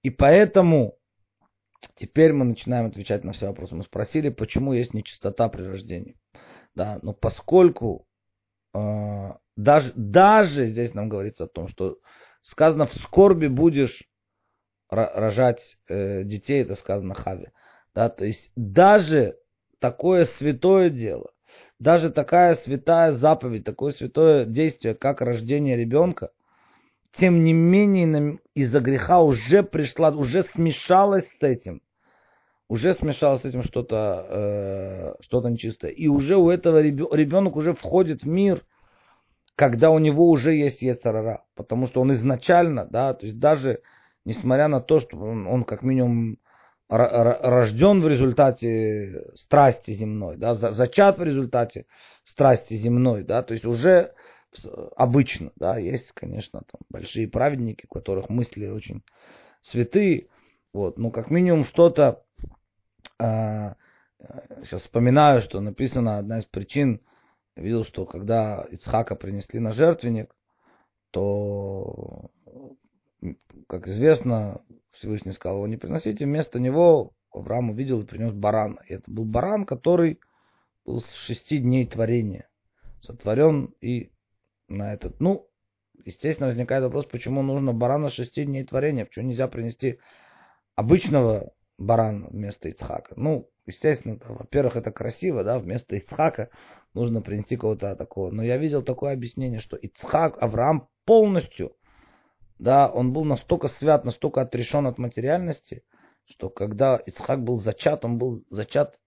И 0.02 0.10
поэтому 0.10 0.96
теперь 1.96 2.32
мы 2.32 2.44
начинаем 2.44 2.86
отвечать 2.86 3.24
на 3.24 3.32
все 3.32 3.48
вопросы. 3.48 3.74
Мы 3.74 3.82
спросили, 3.82 4.28
почему 4.28 4.72
есть 4.72 4.94
нечистота 4.94 5.48
при 5.48 5.62
рождении. 5.62 6.16
Да, 6.74 7.00
но 7.02 7.12
поскольку 7.12 8.06
даже, 8.72 9.92
даже 9.94 10.66
здесь 10.66 10.94
нам 10.94 11.08
говорится 11.08 11.44
о 11.44 11.48
том, 11.48 11.68
что 11.68 11.98
сказано 12.42 12.86
в 12.86 12.94
скорби 12.94 13.46
будешь 13.46 14.02
рожать 14.88 15.60
э, 15.88 16.24
детей, 16.24 16.62
это 16.62 16.74
сказано 16.74 17.14
Хаве. 17.14 17.52
Да, 17.94 18.08
то 18.08 18.24
есть 18.24 18.50
даже 18.56 19.36
такое 19.78 20.26
святое 20.38 20.90
дело, 20.90 21.30
даже 21.78 22.10
такая 22.10 22.54
святая 22.56 23.12
заповедь, 23.12 23.64
такое 23.64 23.92
святое 23.92 24.44
действие, 24.44 24.94
как 24.94 25.20
рождение 25.20 25.76
ребенка, 25.76 26.30
тем 27.18 27.42
не 27.44 27.52
менее 27.52 28.38
из-за 28.54 28.80
греха 28.80 29.20
уже 29.20 29.62
пришла, 29.62 30.10
уже 30.10 30.42
смешалась 30.54 31.26
с 31.38 31.42
этим, 31.42 31.82
уже 32.70 32.94
смешалось 32.94 33.42
с 33.42 33.44
этим 33.44 33.64
что-то 33.64 34.26
э, 34.28 35.22
что 35.22 35.46
нечистое. 35.46 35.90
И 35.90 36.06
уже 36.06 36.36
у 36.36 36.50
этого 36.50 36.80
ребенок 36.80 37.56
уже 37.56 37.74
входит 37.74 38.22
в 38.22 38.28
мир, 38.28 38.64
когда 39.56 39.90
у 39.90 39.98
него 39.98 40.30
уже 40.30 40.54
есть 40.54 40.80
Ецарара. 40.80 41.42
Потому 41.56 41.88
что 41.88 42.00
он 42.00 42.12
изначально, 42.12 42.86
да, 42.86 43.12
то 43.12 43.26
есть 43.26 43.40
даже 43.40 43.80
несмотря 44.24 44.68
на 44.68 44.80
то, 44.80 45.00
что 45.00 45.16
он, 45.18 45.48
он 45.48 45.64
как 45.64 45.82
минимум 45.82 46.38
рожден 46.88 48.02
в 48.02 48.08
результате 48.08 49.24
страсти 49.34 49.90
земной, 49.90 50.36
да, 50.36 50.54
зачат 50.54 51.18
в 51.18 51.24
результате 51.24 51.86
страсти 52.22 52.74
земной, 52.74 53.24
да, 53.24 53.42
то 53.42 53.52
есть 53.52 53.64
уже 53.64 54.12
обычно, 54.96 55.50
да, 55.56 55.76
есть, 55.76 56.12
конечно, 56.12 56.62
там 56.70 56.80
большие 56.88 57.26
праведники, 57.26 57.86
у 57.88 57.94
которых 57.94 58.28
мысли 58.28 58.68
очень 58.68 59.02
святые, 59.60 60.28
вот, 60.72 60.98
но 60.98 61.10
как 61.10 61.30
минимум 61.30 61.64
что-то, 61.64 62.22
сейчас 63.20 64.82
вспоминаю, 64.82 65.42
что 65.42 65.60
написано, 65.60 66.18
одна 66.18 66.38
из 66.38 66.44
причин, 66.44 67.00
видел, 67.56 67.84
что 67.84 68.06
когда 68.06 68.66
Ицхака 68.70 69.14
принесли 69.14 69.60
на 69.60 69.72
жертвенник, 69.72 70.34
то, 71.10 72.30
как 73.68 73.88
известно, 73.88 74.62
Всевышний 74.92 75.32
сказал 75.32 75.58
его 75.58 75.66
не 75.66 75.76
приносите, 75.76 76.24
вместо 76.24 76.58
него 76.60 77.12
Авраам 77.32 77.70
увидел 77.70 78.00
и 78.00 78.06
принес 78.06 78.32
барана. 78.32 78.80
И 78.88 78.94
это 78.94 79.10
был 79.10 79.24
баран, 79.24 79.64
который 79.64 80.20
был 80.84 81.00
с 81.00 81.12
шести 81.26 81.58
дней 81.58 81.86
творения. 81.86 82.48
Сотворен 83.02 83.74
и 83.80 84.12
на 84.68 84.92
этот. 84.92 85.20
Ну, 85.20 85.46
естественно, 86.04 86.48
возникает 86.48 86.84
вопрос, 86.84 87.06
почему 87.06 87.42
нужно 87.42 87.72
барана 87.72 88.10
шести 88.10 88.44
дней 88.44 88.64
творения, 88.64 89.04
почему 89.04 89.28
нельзя 89.28 89.48
принести 89.48 89.98
обычного 90.74 91.52
барана 91.80 92.28
вместо 92.28 92.68
Ицхака. 92.68 93.14
Ну, 93.16 93.50
естественно, 93.66 94.18
во-первых, 94.24 94.76
это 94.76 94.92
красиво, 94.92 95.42
да, 95.42 95.58
вместо 95.58 95.96
Ицхака 95.96 96.50
нужно 96.94 97.22
принести 97.22 97.56
кого-то 97.56 97.96
такого. 97.96 98.30
Но 98.30 98.44
я 98.44 98.56
видел 98.56 98.82
такое 98.82 99.12
объяснение, 99.12 99.58
что 99.58 99.76
Ицхак, 99.76 100.40
Авраам 100.40 100.88
полностью 101.04 101.74
да, 102.60 102.88
он 102.88 103.14
был 103.14 103.24
настолько 103.24 103.68
свят, 103.68 104.04
настолько 104.04 104.42
отрешен 104.42 104.86
от 104.86 104.98
материальности, 104.98 105.82
что 106.26 106.50
когда 106.50 107.00
Исхак 107.06 107.42
был 107.42 107.56
зачат, 107.56 108.04
он 108.04 108.18
был 108.18 108.44
зачат 108.50 109.00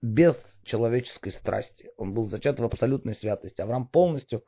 без 0.00 0.34
человеческой 0.64 1.32
страсти. 1.32 1.90
Он 1.98 2.14
был 2.14 2.26
зачат 2.26 2.60
в 2.60 2.64
абсолютной 2.64 3.14
святости. 3.14 3.60
Авраам 3.60 3.86
полностью 3.88 4.42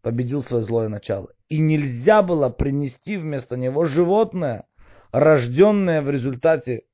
победил 0.00 0.42
свое 0.42 0.64
злое 0.64 0.88
начало. 0.88 1.28
И 1.50 1.58
нельзя 1.58 2.22
было 2.22 2.48
принести 2.48 3.18
вместо 3.18 3.58
него 3.58 3.84
животное, 3.84 4.66
рожденное 5.12 6.00
в 6.00 6.08
результате 6.08 6.84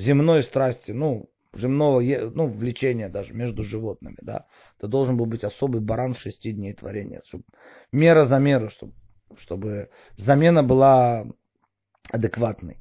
земной 0.00 0.42
страсти, 0.42 0.92
ну, 0.92 1.30
земного 1.54 2.00
ну, 2.00 2.46
влечения 2.46 3.08
даже 3.08 3.32
между 3.34 3.62
животными, 3.62 4.16
да. 4.20 4.46
Это 4.78 4.88
должен 4.88 5.16
был 5.16 5.26
быть 5.26 5.44
особый 5.44 5.80
баран 5.80 6.14
шести 6.14 6.52
дней 6.52 6.72
творения, 6.74 7.22
чтобы 7.26 7.44
мера 7.92 8.24
за 8.24 8.38
меру, 8.38 8.70
чтобы 8.70 8.92
чтобы 9.38 9.90
замена 10.16 10.62
была 10.62 11.26
адекватной. 12.10 12.78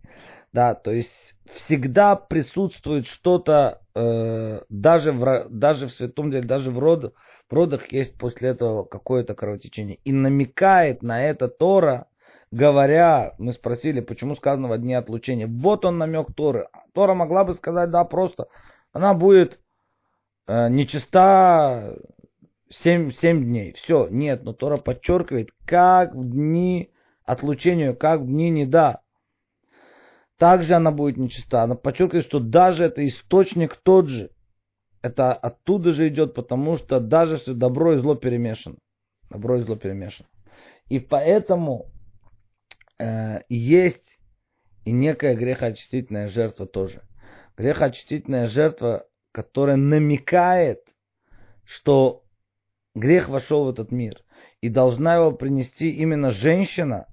Да, 0.51 0.73
то 0.73 0.91
есть 0.91 1.35
всегда 1.55 2.15
присутствует 2.15 3.05
что-то, 3.05 3.81
э, 3.93 4.61
даже, 4.69 5.11
в, 5.11 5.47
даже 5.49 5.87
в 5.87 5.91
святом 5.91 6.31
деле, 6.31 6.47
даже 6.47 6.71
в, 6.71 6.79
род, 6.79 7.13
в 7.49 7.53
родах 7.53 7.91
есть 7.91 8.17
после 8.17 8.49
этого 8.49 8.83
какое-то 8.83 9.35
кровотечение. 9.35 9.99
И 10.03 10.11
намекает 10.11 11.03
на 11.03 11.23
это 11.23 11.49
Тора, 11.49 12.07
говоря, 12.51 13.33
мы 13.37 13.51
спросили, 13.51 14.01
почему 14.01 14.35
сказано 14.35 14.67
в 14.67 14.77
дне 14.77 14.97
отлучения. 14.97 15.47
Вот 15.47 15.85
он 15.85 15.97
намек 15.97 16.33
Торы. 16.35 16.67
Тора 16.93 17.13
могла 17.13 17.43
бы 17.43 17.53
сказать, 17.53 17.91
да, 17.91 18.03
просто, 18.05 18.47
она 18.91 19.13
будет 19.13 19.59
э, 20.47 20.69
нечиста 20.69 21.95
Семь, 22.71 23.11
семь 23.13 23.45
дней. 23.45 23.73
Все, 23.73 24.07
нет, 24.09 24.43
но 24.43 24.53
Тора 24.53 24.77
подчеркивает, 24.77 25.49
как 25.65 26.13
в 26.13 26.29
дни 26.29 26.91
отлучения, 27.25 27.93
как 27.93 28.21
в 28.21 28.27
дни 28.27 28.51
не 28.51 28.65
да. 28.65 29.01
Также 30.37 30.75
она 30.75 30.91
будет 30.91 31.17
нечиста. 31.17 31.63
Она 31.63 31.75
подчеркивает, 31.75 32.25
что 32.25 32.39
даже 32.39 32.83
это 32.83 33.05
источник 33.07 33.75
тот 33.77 34.07
же. 34.07 34.29
Это 35.01 35.33
оттуда 35.33 35.93
же 35.93 36.09
идет, 36.09 36.35
потому 36.35 36.77
что 36.77 36.99
даже 36.99 37.37
все 37.37 37.53
добро 37.53 37.95
и 37.95 37.97
зло 37.97 38.15
перемешано. 38.15 38.75
Добро 39.31 39.57
и 39.57 39.61
зло 39.61 39.75
перемешано. 39.75 40.29
И 40.89 40.99
поэтому 40.99 41.87
э, 42.99 43.41
есть 43.49 44.19
и 44.85 44.91
некая 44.91 45.35
грехоочистительная 45.35 46.27
жертва 46.27 46.65
тоже. 46.65 47.03
Грехоочистительная 47.57 48.47
жертва, 48.47 49.07
которая 49.31 49.75
намекает, 49.75 50.81
что 51.63 52.23
Грех 52.95 53.29
вошел 53.29 53.65
в 53.65 53.69
этот 53.69 53.91
мир. 53.91 54.23
И 54.61 54.69
должна 54.69 55.15
его 55.15 55.31
принести 55.31 55.91
именно 55.91 56.31
женщина, 56.31 57.07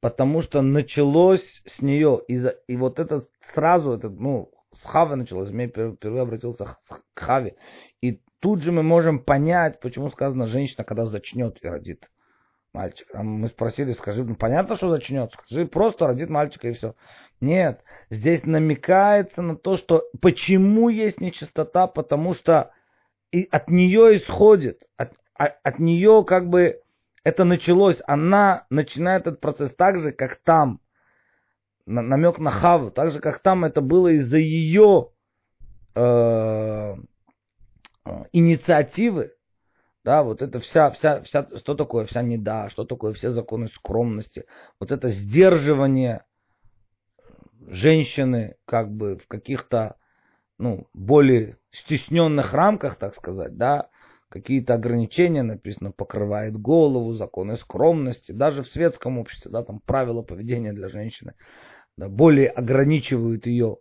потому 0.00 0.42
что 0.42 0.62
началось 0.62 1.62
с 1.66 1.82
нее. 1.82 2.20
И, 2.28 2.36
за, 2.36 2.50
и 2.66 2.76
вот 2.76 2.98
это 2.98 3.22
сразу, 3.52 3.92
это, 3.92 4.08
ну, 4.08 4.50
с 4.72 4.82
Хавы 4.84 5.16
началось. 5.16 5.48
Змей 5.48 5.68
впервые 5.68 6.22
обратился 6.22 6.64
к 6.64 7.02
Хаве. 7.14 7.56
И 8.00 8.22
тут 8.40 8.62
же 8.62 8.72
мы 8.72 8.82
можем 8.82 9.20
понять, 9.20 9.80
почему 9.80 10.10
сказано 10.10 10.46
женщина, 10.46 10.84
когда 10.84 11.04
зачнет 11.04 11.58
и 11.62 11.68
родит 11.68 12.10
мальчик. 12.72 13.06
А 13.12 13.22
мы 13.22 13.48
спросили, 13.48 13.92
скажи, 13.92 14.24
ну 14.24 14.34
понятно, 14.34 14.76
что 14.76 14.88
зачнет, 14.88 15.32
скажи, 15.32 15.66
просто 15.66 16.06
родит 16.06 16.30
мальчика 16.30 16.68
и 16.68 16.72
все. 16.72 16.94
Нет, 17.40 17.82
здесь 18.10 18.44
намекается 18.44 19.42
на 19.42 19.56
то, 19.56 19.76
что 19.76 20.04
почему 20.20 20.88
есть 20.88 21.20
нечистота, 21.20 21.86
потому 21.86 22.34
что 22.34 22.72
и 23.30 23.48
от 23.50 23.68
нее 23.68 24.18
исходит, 24.18 24.84
от, 24.96 25.14
от, 25.34 25.56
от 25.62 25.78
нее 25.78 26.24
как 26.26 26.48
бы 26.48 26.80
это 27.24 27.44
началось, 27.44 27.98
она 28.06 28.66
начинает 28.70 29.26
этот 29.26 29.40
процесс 29.40 29.74
так 29.74 29.98
же, 29.98 30.12
как 30.12 30.36
там, 30.36 30.80
на, 31.86 32.02
намек 32.02 32.38
на 32.38 32.50
Хаву, 32.50 32.90
так 32.90 33.10
же, 33.10 33.20
как 33.20 33.40
там 33.40 33.64
это 33.64 33.80
было 33.80 34.08
из-за 34.08 34.38
ее 34.38 35.10
э, 35.94 36.94
инициативы, 38.32 39.32
да, 40.04 40.22
вот 40.22 40.42
это 40.42 40.60
вся, 40.60 40.90
вся, 40.90 41.22
вся, 41.22 41.46
что 41.56 41.74
такое 41.74 42.06
вся 42.06 42.22
неда, 42.22 42.68
что 42.70 42.84
такое 42.84 43.12
все 43.12 43.30
законы 43.30 43.68
скромности, 43.68 44.44
вот 44.80 44.90
это 44.92 45.08
сдерживание 45.08 46.24
женщины 47.68 48.56
как 48.64 48.90
бы 48.90 49.18
в 49.18 49.28
каких-то 49.28 49.96
ну, 50.58 50.88
более 50.92 51.58
стесненных 51.70 52.52
рамках, 52.52 52.96
так 52.96 53.14
сказать, 53.14 53.56
да, 53.56 53.90
какие-то 54.28 54.74
ограничения, 54.74 55.42
написано, 55.42 55.92
покрывает 55.92 56.56
голову, 56.56 57.14
законы 57.14 57.56
скромности, 57.56 58.32
даже 58.32 58.62
в 58.62 58.68
светском 58.68 59.18
обществе, 59.18 59.50
да, 59.50 59.62
там 59.62 59.80
правила 59.80 60.22
поведения 60.22 60.72
для 60.72 60.88
женщины, 60.88 61.34
да, 61.96 62.08
более 62.08 62.48
ограничивают 62.48 63.46
ее. 63.46 63.78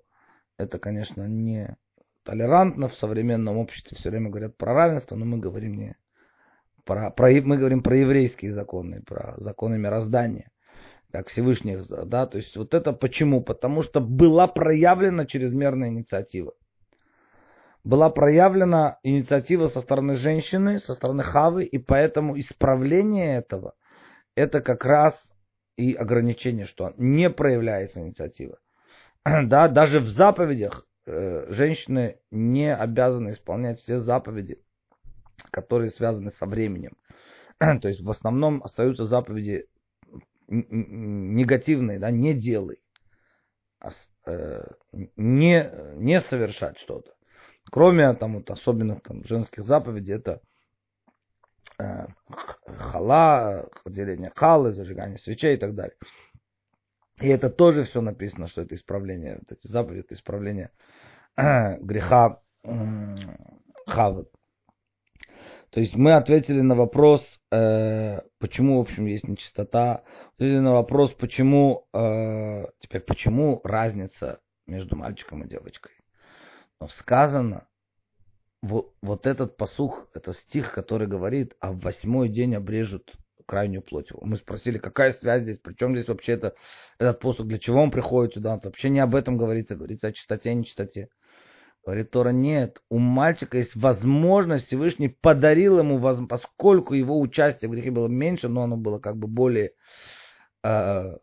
Это, 0.57 0.77
конечно, 0.79 1.27
не 1.27 1.77
толерантно, 2.23 2.87
в 2.87 2.95
современном 2.95 3.57
обществе 3.57 3.97
все 3.97 4.09
время 4.09 4.29
говорят 4.29 4.57
про 4.57 4.73
равенство, 4.73 5.15
но 5.15 5.25
мы 5.25 5.37
говорим 5.37 5.75
не 5.75 5.95
про, 6.85 7.09
про 7.11 7.31
мы 7.41 7.57
говорим 7.57 7.83
про 7.83 7.97
еврейские 7.97 8.51
законы, 8.51 9.01
про 9.05 9.35
законы 9.37 9.77
мироздания 9.77 10.51
как 11.11 11.27
Всевышних, 11.27 11.85
да, 11.87 12.25
то 12.25 12.37
есть 12.37 12.55
вот 12.55 12.73
это 12.73 12.93
почему? 12.93 13.41
Потому 13.41 13.83
что 13.83 13.99
была 13.99 14.47
проявлена 14.47 15.25
чрезмерная 15.25 15.89
инициатива 15.89 16.53
была 17.83 18.09
проявлена 18.09 18.99
инициатива 19.03 19.67
со 19.67 19.81
стороны 19.81 20.15
женщины, 20.15 20.79
со 20.79 20.93
стороны 20.93 21.23
Хавы, 21.23 21.65
и 21.65 21.77
поэтому 21.77 22.39
исправление 22.39 23.37
этого, 23.37 23.73
это 24.35 24.61
как 24.61 24.85
раз 24.85 25.15
и 25.77 25.93
ограничение, 25.93 26.65
что 26.65 26.93
не 26.97 27.29
проявляется 27.29 28.01
инициатива. 28.01 28.57
Да, 29.43 29.67
даже 29.67 29.99
в 29.99 30.07
заповедях 30.07 30.87
э, 31.05 31.47
женщины 31.49 32.19
не 32.31 32.73
обязаны 32.73 33.31
исполнять 33.31 33.79
все 33.79 33.97
заповеди, 33.97 34.61
которые 35.51 35.89
связаны 35.89 36.31
со 36.31 36.45
временем. 36.45 36.97
То 37.59 37.87
есть 37.87 38.01
в 38.01 38.09
основном 38.09 38.63
остаются 38.63 39.05
заповеди 39.05 39.67
негативные, 40.47 41.99
да, 41.99 42.11
не 42.11 42.33
делай, 42.33 42.79
а, 43.79 43.89
э, 44.25 44.65
не, 45.15 45.71
не 45.95 46.21
совершать 46.21 46.77
что-то. 46.79 47.13
Кроме 47.71 48.13
там 48.15 48.35
вот 48.35 48.49
особенных 48.49 49.01
там, 49.01 49.23
женских 49.23 49.63
заповедей, 49.63 50.15
это 50.15 50.41
э, 51.79 52.07
хала, 52.67 53.69
деление 53.85 54.31
халы, 54.35 54.71
зажигание 54.71 55.17
свечей 55.17 55.55
и 55.55 55.59
так 55.59 55.73
далее. 55.73 55.95
И 57.21 57.27
это 57.27 57.49
тоже 57.49 57.83
все 57.83 58.01
написано, 58.01 58.47
что 58.47 58.61
это 58.61 58.75
исправление, 58.75 59.37
вот 59.39 59.51
эти 59.51 59.67
заповеди, 59.67 60.01
это 60.01 60.15
исправление 60.15 60.71
греха 61.37 62.41
хавы. 63.87 64.27
То 65.71 65.79
есть 65.79 65.95
мы 65.95 66.15
ответили 66.15 66.59
на 66.59 66.75
вопрос, 66.75 67.25
э, 67.49 68.19
почему, 68.39 68.77
в 68.77 68.81
общем, 68.81 69.05
есть 69.05 69.27
нечистота. 69.27 70.03
Ответили 70.33 70.59
на 70.59 70.73
вопрос, 70.73 71.13
почему, 71.13 71.87
э, 71.93 72.65
теперь, 72.79 73.01
почему 73.01 73.61
разница 73.63 74.41
между 74.67 74.97
мальчиком 74.97 75.43
и 75.43 75.47
девочкой. 75.47 75.93
Но 76.81 76.89
сказано, 76.89 77.67
вот, 78.61 78.93
вот 79.01 79.25
этот 79.25 79.55
посух, 79.55 80.09
это 80.13 80.33
стих, 80.33 80.73
который 80.73 81.07
говорит, 81.07 81.55
а 81.61 81.71
в 81.71 81.79
восьмой 81.79 82.27
день 82.27 82.53
обрежут 82.55 83.13
крайнюю 83.45 83.81
плоть. 83.81 84.11
Мы 84.21 84.35
спросили, 84.35 84.77
какая 84.77 85.11
связь 85.11 85.43
здесь, 85.43 85.57
причем 85.57 85.95
здесь 85.95 86.07
вообще 86.07 86.33
это, 86.33 86.53
этот 86.99 87.19
посух, 87.19 87.47
для 87.47 87.59
чего 87.59 87.81
он 87.81 87.91
приходит 87.91 88.33
сюда. 88.33 88.59
Вообще 88.61 88.89
не 88.89 88.99
об 88.99 89.15
этом 89.15 89.37
говорится, 89.37 89.75
говорится 89.75 90.07
о 90.07 90.11
чистоте 90.11 90.51
и 90.51 90.55
нечистоте. 90.55 91.07
Говорит 91.83 92.11
Тора, 92.11 92.29
нет, 92.29 92.81
у 92.89 92.99
мальчика 92.99 93.57
есть 93.57 93.75
возможность, 93.75 94.67
Всевышний 94.67 95.09
подарил 95.09 95.79
ему, 95.79 95.99
поскольку 96.27 96.93
его 96.93 97.19
участие 97.19 97.69
в 97.69 97.71
грехе 97.71 97.89
было 97.89 98.07
меньше, 98.07 98.49
но 98.49 98.63
оно 98.63 98.77
было 98.77 98.99
как 98.99 99.17
бы 99.17 99.27
более 99.27 99.71
э, 100.63 101.17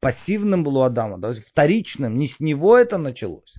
пассивным 0.00 0.64
было 0.64 0.78
у 0.78 0.82
Адама, 0.82 1.20
то 1.20 1.28
есть 1.28 1.46
вторичным, 1.46 2.18
не 2.18 2.28
с 2.28 2.40
него 2.40 2.78
это 2.78 2.96
началось. 2.96 3.54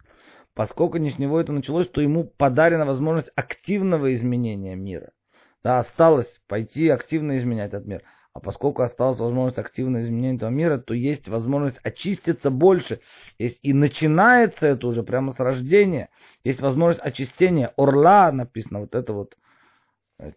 Поскольку 0.56 0.98
не 0.98 1.12
с 1.12 1.20
него 1.20 1.40
это 1.40 1.54
началось, 1.54 1.88
то 1.90 2.02
ему 2.02 2.26
подарена 2.26 2.86
возможность 2.86 3.32
активного 3.36 4.14
изменения 4.14 4.76
мира. 4.76 5.12
Да, 5.64 5.78
осталось 5.78 6.42
пойти 6.48 6.90
активно 6.90 7.38
изменять 7.38 7.70
этот 7.70 7.86
мир. 7.86 8.02
А 8.34 8.40
поскольку 8.40 8.82
осталась 8.82 9.20
возможность 9.20 9.60
активного 9.60 10.04
изменения 10.04 10.38
этого 10.38 10.50
мира, 10.50 10.78
то 10.78 10.94
есть 10.94 11.28
возможность 11.28 11.80
очиститься 11.84 12.50
больше. 12.50 13.02
Есть, 13.38 13.60
и 13.62 13.74
начинается 13.74 14.68
это 14.68 14.88
уже 14.88 15.04
прямо 15.04 15.34
с 15.34 15.40
рождения. 15.40 16.10
Есть 16.44 16.62
возможность 16.62 17.06
очистения. 17.06 17.74
Орла 17.76 18.32
написано, 18.32 18.80
вот 18.80 18.96
это 18.96 19.12
вот 19.12 19.38
э, 20.20 20.32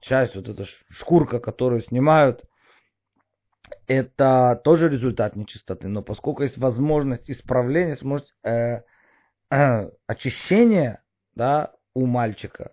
часть, 0.00 0.34
вот 0.36 0.48
эта 0.48 0.64
шкурка, 0.88 1.38
которую 1.38 1.82
снимают, 1.82 2.44
это 3.86 4.60
тоже 4.64 4.88
результат 4.88 5.36
нечистоты. 5.36 5.88
Но 5.88 6.02
поскольку 6.02 6.42
есть 6.42 6.56
возможность 6.56 7.30
исправления, 7.30 7.92
возможность 7.92 8.34
э, 8.42 8.80
э, 9.50 9.90
очищения 10.06 11.02
да, 11.34 11.74
у 11.92 12.06
мальчика, 12.06 12.72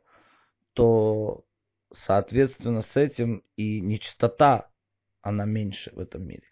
то 0.73 1.43
соответственно, 1.93 2.81
с 2.81 2.95
этим 2.95 3.43
и 3.55 3.81
нечистота, 3.81 4.69
она 5.21 5.45
меньше 5.45 5.91
в 5.93 5.99
этом 5.99 6.23
мире. 6.23 6.43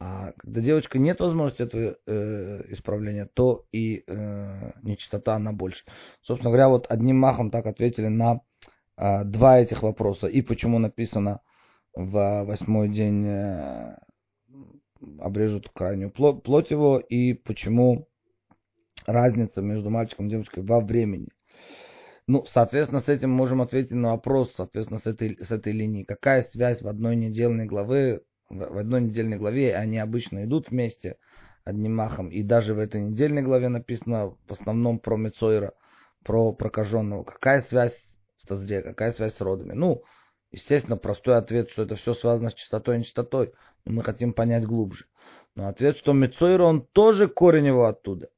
А 0.00 0.32
когда 0.38 0.60
девочка 0.60 0.98
нет 0.98 1.20
возможности 1.20 1.62
этого 1.62 1.96
э, 2.06 2.62
исправления, 2.68 3.28
то 3.34 3.66
и 3.72 4.04
э, 4.06 4.72
нечистота 4.82 5.34
она 5.34 5.52
больше. 5.52 5.84
Собственно 6.22 6.50
говоря, 6.50 6.68
вот 6.68 6.86
одним 6.88 7.18
махом 7.18 7.50
так 7.50 7.66
ответили 7.66 8.06
на 8.06 8.40
э, 8.96 9.24
два 9.24 9.58
этих 9.58 9.82
вопроса. 9.82 10.28
И 10.28 10.40
почему 10.40 10.78
написано 10.78 11.40
в 11.94 12.44
восьмой 12.44 12.90
день 12.90 13.26
э, 13.26 13.96
обрежут 15.18 15.68
крайнюю 15.70 16.10
плоть, 16.10 16.70
его, 16.70 16.98
и 16.98 17.32
почему 17.32 18.06
разница 19.04 19.62
между 19.62 19.90
мальчиком 19.90 20.26
и 20.26 20.30
девочкой 20.30 20.62
во 20.62 20.80
времени. 20.80 21.28
Ну, 22.28 22.44
соответственно, 22.52 23.00
с 23.00 23.08
этим 23.08 23.30
можем 23.30 23.62
ответить 23.62 23.92
на 23.92 24.10
вопрос, 24.10 24.52
соответственно, 24.54 25.00
с 25.00 25.06
этой, 25.06 25.42
с 25.42 25.50
этой 25.50 25.72
линии. 25.72 26.04
Какая 26.04 26.42
связь 26.42 26.82
в 26.82 26.86
одной 26.86 27.16
недельной 27.16 27.64
главе, 27.64 28.20
в 28.50 28.76
одной 28.76 29.00
недельной 29.00 29.38
главе, 29.38 29.74
они 29.74 29.98
обычно 29.98 30.44
идут 30.44 30.68
вместе 30.68 31.16
одним 31.64 31.96
махом. 31.96 32.28
И 32.28 32.42
даже 32.42 32.74
в 32.74 32.80
этой 32.80 33.00
недельной 33.00 33.40
главе 33.40 33.70
написано 33.70 34.36
в 34.46 34.52
основном 34.52 34.98
про 34.98 35.16
Мецойра, 35.16 35.72
про 36.22 36.52
прокаженного. 36.52 37.24
Какая 37.24 37.60
связь 37.60 37.96
с 38.36 38.46
Тазре, 38.46 38.82
какая 38.82 39.12
связь 39.12 39.34
с 39.34 39.40
родами? 39.40 39.72
Ну, 39.72 40.02
естественно, 40.52 40.98
простой 40.98 41.38
ответ, 41.38 41.70
что 41.70 41.84
это 41.84 41.94
все 41.94 42.12
связано 42.12 42.50
с 42.50 42.54
чистотой 42.54 42.96
и 42.96 42.98
нечистотой. 42.98 43.54
Но 43.86 43.92
мы 43.92 44.02
хотим 44.02 44.34
понять 44.34 44.66
глубже. 44.66 45.06
Но 45.54 45.68
ответ, 45.68 45.96
что 45.96 46.12
Мецойра, 46.12 46.64
он 46.64 46.86
тоже 46.92 47.26
корень 47.26 47.68
его 47.68 47.86
оттуда 47.86 48.28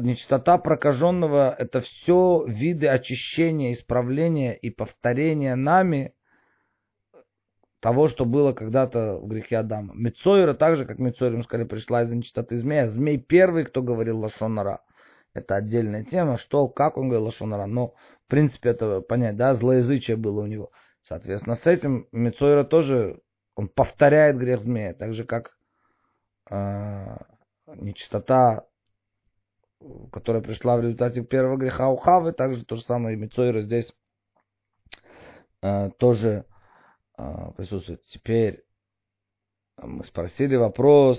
нечистота 0.00 0.58
прокаженного– 0.58 1.54
это 1.58 1.80
все 1.80 2.44
виды 2.46 2.88
очищения, 2.88 3.72
исправления 3.72 4.54
и 4.56 4.70
повторения 4.70 5.54
нами 5.54 6.14
того, 7.80 8.08
что 8.08 8.24
было 8.24 8.52
когда-то 8.52 9.16
в 9.16 9.26
грехе 9.26 9.58
Адама. 9.58 9.94
Мецойра, 9.94 10.54
так 10.54 10.76
же, 10.76 10.84
как 10.84 10.98
Мецойра, 10.98 11.42
сказали, 11.42 11.66
пришла 11.66 12.02
из 12.02 12.12
нечистоты 12.12 12.56
змея. 12.56 12.88
Змей 12.88 13.18
первый, 13.18 13.64
кто 13.64 13.82
говорил 13.82 14.20
Лашонара. 14.20 14.82
Это 15.32 15.56
отдельная 15.56 16.04
тема, 16.04 16.36
что, 16.36 16.68
как 16.68 16.98
он 16.98 17.08
говорил 17.08 17.26
Лашонара. 17.26 17.66
Но, 17.66 17.94
в 18.26 18.28
принципе, 18.28 18.70
это 18.70 19.00
понять, 19.00 19.36
да, 19.36 19.54
злоязычие 19.54 20.16
было 20.16 20.42
у 20.42 20.46
него. 20.46 20.70
Соответственно, 21.02 21.54
с 21.54 21.66
этим 21.66 22.06
Мецойра 22.12 22.64
тоже, 22.64 23.20
он 23.54 23.68
повторяет 23.68 24.36
грех 24.36 24.60
змея, 24.60 24.92
так 24.92 25.14
же, 25.14 25.24
как 25.24 25.56
э, 26.50 27.16
нечистота 27.76 28.66
которая 30.12 30.42
пришла 30.42 30.76
в 30.76 30.80
результате 30.80 31.22
первого 31.22 31.56
греха 31.56 31.88
у 31.88 31.96
Хавы, 31.96 32.32
также 32.32 32.64
то 32.64 32.76
же 32.76 32.82
самое 32.82 33.16
и 33.16 33.20
Мицойра 33.20 33.62
здесь 33.62 33.92
э, 35.62 35.90
тоже 35.98 36.44
э, 37.16 37.52
присутствует. 37.56 38.02
Теперь 38.06 38.62
мы 39.78 40.04
спросили 40.04 40.56
вопрос, 40.56 41.18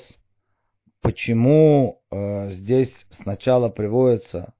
почему 1.01 2.01
э, 2.11 2.51
здесь 2.51 2.93
сначала 3.21 3.69
приводится 3.69 4.53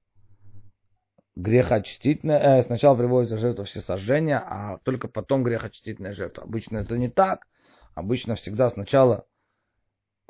грехоочистительная, 1.36 2.60
э, 2.60 2.64
сначала 2.64 2.96
приводится 2.96 3.38
жертва 3.38 3.66
всесожжения, 3.66 4.40
а 4.40 4.80
только 4.80 5.08
потом 5.08 5.44
грехоочистительная 5.44 6.14
жертва. 6.14 6.44
Обычно 6.44 6.80
это 6.80 6.98
не 6.98 7.10
так. 7.10 7.48
Обычно 7.94 8.36
всегда 8.36 8.70
сначала 8.70 9.26
Э, 9.26 9.31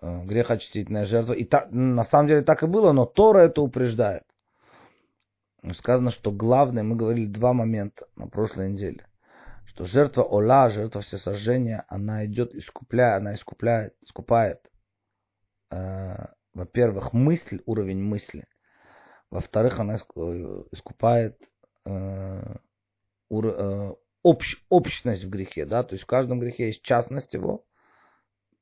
грехочтительная 0.02 1.06
жертва. 1.06 1.34
И 1.34 1.44
та, 1.46 1.68
на 1.72 2.04
самом 2.04 2.28
деле 2.28 2.42
так 2.42 2.64
и 2.64 2.68
было, 2.68 2.92
но 2.92 3.06
Тора 3.06 3.40
это 3.40 3.62
упреждает. 3.62 4.24
Сказано, 5.76 6.10
что 6.10 6.32
главное, 6.32 6.82
мы 6.82 6.96
говорили 6.96 7.28
два 7.28 7.54
момента 7.54 8.08
на 8.16 8.28
прошлой 8.28 8.72
неделе, 8.72 9.06
что 9.66 9.86
жертва 9.86 10.24
Ола, 10.24 10.70
жертва 10.72 11.02
всесожжения, 11.02 11.86
она 11.88 12.26
идет 12.26 12.56
искупляя, 12.56 13.18
она 13.18 13.36
искупляет, 13.36 13.94
искупает, 14.02 14.60
э, 15.70 16.16
во-первых, 16.56 17.14
мысль, 17.14 17.62
уровень 17.68 18.02
мысли, 18.02 18.48
во-вторых, 19.30 19.80
она 19.80 19.96
э, 19.96 20.64
искупает 20.72 21.40
э, 21.86 22.56
ур, 23.30 23.46
э, 23.48 23.96
общ, 24.24 24.66
общность 24.70 25.24
в 25.24 25.30
грехе, 25.30 25.68
да, 25.68 25.84
то 25.84 25.94
есть 25.94 26.04
в 26.04 26.08
каждом 26.08 26.40
грехе 26.40 26.68
есть 26.68 26.82
частность 26.82 27.36
его, 27.36 27.66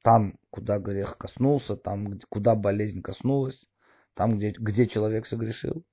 там, 0.09 0.39
куда 0.49 0.79
грех 0.79 1.19
коснулся, 1.19 1.75
там, 1.75 2.19
куда 2.29 2.55
болезнь 2.55 3.03
коснулась, 3.03 3.67
там, 4.15 4.39
где, 4.39 4.49
где 4.49 4.87
человек 4.87 5.27
согрешил. 5.27 5.85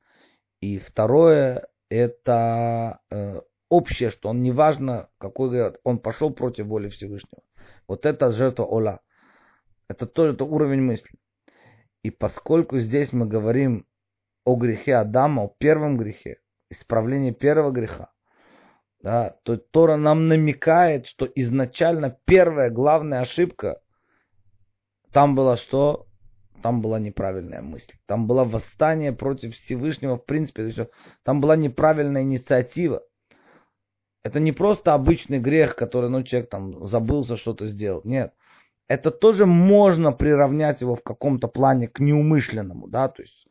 И 0.62 0.79
второе, 0.79 1.68
это 1.90 3.00
э, 3.11 3.42
общее, 3.68 4.09
что 4.09 4.31
он 4.31 4.42
неважно, 4.42 5.11
какой 5.18 5.50
грех, 5.50 5.74
он 5.85 5.98
пошел 5.98 6.31
против 6.31 6.64
воли 6.64 6.88
Всевышнего. 6.88 7.42
Вот 7.87 8.07
это 8.07 8.31
жертва 8.31 8.64
Ола. 8.64 9.00
Это 9.87 10.07
тоже 10.07 10.33
это 10.33 10.44
уровень 10.46 10.81
мысли. 10.81 11.18
И 12.02 12.09
поскольку 12.09 12.79
здесь 12.79 13.12
мы 13.12 13.26
говорим 13.26 13.85
о 14.46 14.57
грехе 14.57 14.94
Адама, 14.94 15.42
о 15.42 15.55
первом 15.59 15.98
грехе, 15.98 16.38
исправлении 16.70 17.33
первого 17.33 17.70
греха, 17.70 18.12
да, 19.02 19.37
то 19.42 19.59
Тора 19.59 19.96
нам 19.96 20.26
намекает, 20.26 21.05
что 21.05 21.29
изначально 21.35 22.18
первая 22.24 22.70
главная 22.70 23.20
ошибка 23.20 23.83
там 25.16 25.35
было 25.35 25.57
что? 25.57 26.05
Там 26.62 26.83
была 26.83 26.98
неправильная 26.98 27.62
мысль. 27.62 27.94
Там 28.05 28.26
было 28.26 28.44
восстание 28.44 29.14
против 29.14 29.55
Всевышнего 29.55 30.18
в 30.18 30.26
принципе. 30.26 30.64
То 30.64 30.68
есть, 30.68 30.90
там 31.22 31.40
была 31.40 31.57
неправильная 31.57 32.20
инициатива. 32.20 33.02
Это 34.24 34.40
не 34.40 34.52
просто 34.52 34.92
обычный 34.92 35.38
грех, 35.38 35.74
который 35.74 36.11
ну, 36.11 36.22
человек 36.22 36.50
там 36.50 36.85
забылся 36.85 37.38
что-то 37.38 37.66
сделать. 37.66 38.05
Нет. 38.05 38.35
Это 38.88 39.11
тоже 39.11 39.46
можно 39.46 40.12
приравнять 40.12 40.83
его 40.83 40.96
в 40.96 41.02
каком-то 41.02 41.48
плане 41.48 41.88
к 41.88 41.98
неумышленному. 41.98 42.87
Да? 42.87 43.09
То 43.09 43.22
есть 43.22 43.46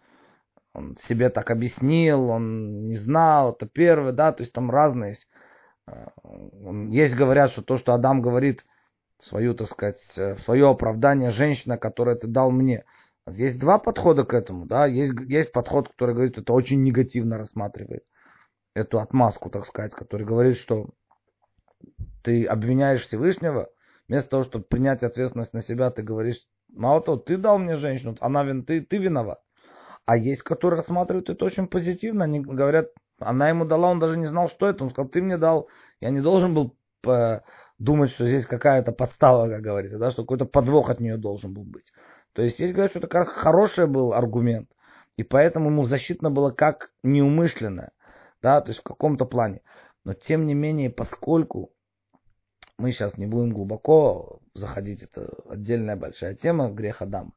он 0.76 0.98
себе 0.98 1.32
так 1.32 1.50
объяснил, 1.50 2.30
он 2.30 2.86
не 2.90 2.96
знал, 2.96 3.54
это 3.54 3.66
первый, 3.66 4.14
да, 4.14 4.34
то 4.34 4.44
есть 4.44 4.54
там 4.54 4.70
разные 4.70 5.10
есть. 5.10 5.28
Э, 5.88 6.10
есть 6.92 7.16
говорят, 7.16 7.50
что 7.50 7.64
то, 7.64 7.78
что 7.78 7.96
Адам 7.96 8.22
говорит, 8.22 8.64
свою, 9.20 9.54
так 9.54 9.70
сказать, 9.70 10.02
э, 10.18 10.36
свое 10.38 10.70
оправдание 10.70 11.32
женщина, 11.32 11.78
которое 11.78 12.16
ты 12.16 12.28
дал 12.28 12.52
мне. 12.52 12.86
Есть 13.28 13.58
два 13.58 13.80
подхода 13.80 14.24
к 14.24 14.34
этому, 14.34 14.66
да, 14.66 14.86
есть, 14.86 15.14
есть 15.28 15.52
подход, 15.52 15.90
который 15.90 16.14
говорит, 16.14 16.38
это 16.38 16.54
очень 16.54 16.84
негативно 16.84 17.38
рассматривает 17.38 18.04
эту 18.76 19.00
отмазку, 19.00 19.50
так 19.50 19.66
сказать, 19.66 19.96
который 19.96 20.28
говорит, 20.28 20.58
что 20.58 20.90
ты 22.24 22.46
обвиняешь 22.46 23.02
Всевышнего, 23.02 23.70
вместо 24.08 24.30
того, 24.30 24.44
чтобы 24.44 24.66
принять 24.66 25.04
ответственность 25.04 25.54
на 25.54 25.62
себя, 25.62 25.90
ты 25.90 26.04
говоришь, 26.04 26.46
мало 26.72 27.02
того, 27.02 27.18
ты 27.18 27.38
дал 27.38 27.58
мне 27.58 27.78
женщину, 27.78 28.16
она 28.20 28.44
вин, 28.44 28.64
ты, 28.64 28.82
ты 28.82 28.98
виноват. 28.98 29.42
А 30.06 30.18
есть, 30.18 30.44
которые 30.44 30.78
рассматривают 30.78 31.30
это 31.30 31.46
очень 31.46 31.68
позитивно, 31.68 32.26
они 32.26 32.40
говорят, 32.42 32.90
она 33.20 33.50
ему 33.50 33.66
дала, 33.66 33.90
он 33.90 34.00
даже 34.00 34.18
не 34.18 34.28
знал, 34.28 34.50
что 34.50 34.68
это, 34.68 34.84
он 34.84 34.92
сказал, 34.92 35.10
ты 35.10 35.22
мне 35.22 35.38
дал, 35.38 35.70
я 36.00 36.12
не 36.12 36.22
должен 36.22 36.54
был 36.54 36.76
э, 37.08 37.40
думать, 37.78 38.12
что 38.12 38.28
здесь 38.28 38.46
какая-то 38.46 38.92
подстава, 38.92 39.50
как 39.50 39.62
говорится, 39.62 39.98
да, 39.98 40.12
что 40.12 40.24
какой-то 40.24 40.46
подвох 40.46 40.90
от 40.90 41.00
нее 41.00 41.18
должен 41.18 41.54
был 41.54 41.64
быть. 41.64 41.92
То 42.34 42.42
есть 42.42 42.60
есть 42.60 42.74
говорят, 42.74 42.92
что 42.92 43.00
это 43.00 43.08
как 43.08 43.30
хороший 43.30 43.88
был 43.88 44.14
аргумент, 44.14 44.70
и 45.16 45.24
поэтому 45.24 45.70
ему 45.70 45.84
защитно 45.86 46.30
было 46.30 46.52
как 46.52 46.92
неумышленное, 47.04 47.92
да, 48.42 48.62
то 48.62 48.70
есть 48.70 48.80
в 48.80 48.84
каком-то 48.84 49.26
плане. 49.26 49.62
Но 50.04 50.14
тем 50.14 50.46
не 50.46 50.54
менее, 50.54 50.90
поскольку 50.90 51.72
мы 52.78 52.92
сейчас 52.92 53.18
не 53.18 53.26
будем 53.26 53.52
глубоко 53.52 54.42
заходить, 54.54 55.04
это 55.04 55.30
отдельная 55.48 55.96
большая 55.96 56.36
тема, 56.36 56.70
грех 56.70 57.02
Адама. 57.02 57.32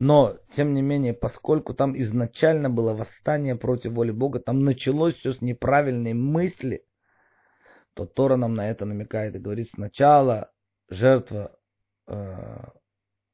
Но, 0.00 0.38
тем 0.52 0.74
не 0.74 0.82
менее, 0.82 1.14
поскольку 1.14 1.74
там 1.74 1.96
изначально 1.96 2.70
было 2.70 2.94
восстание 2.94 3.54
против 3.54 3.92
воли 3.92 4.10
Бога, 4.10 4.40
там 4.40 4.64
началось 4.64 5.14
все 5.14 5.32
с 5.32 5.40
неправильной 5.40 6.14
мысли, 6.14 6.84
то 8.00 8.06
Тора 8.06 8.36
нам 8.36 8.54
на 8.54 8.70
это 8.70 8.86
намекает 8.86 9.34
и 9.34 9.38
говорит 9.38 9.68
сначала 9.68 10.50
жертва 10.88 11.54
э, 12.06 12.64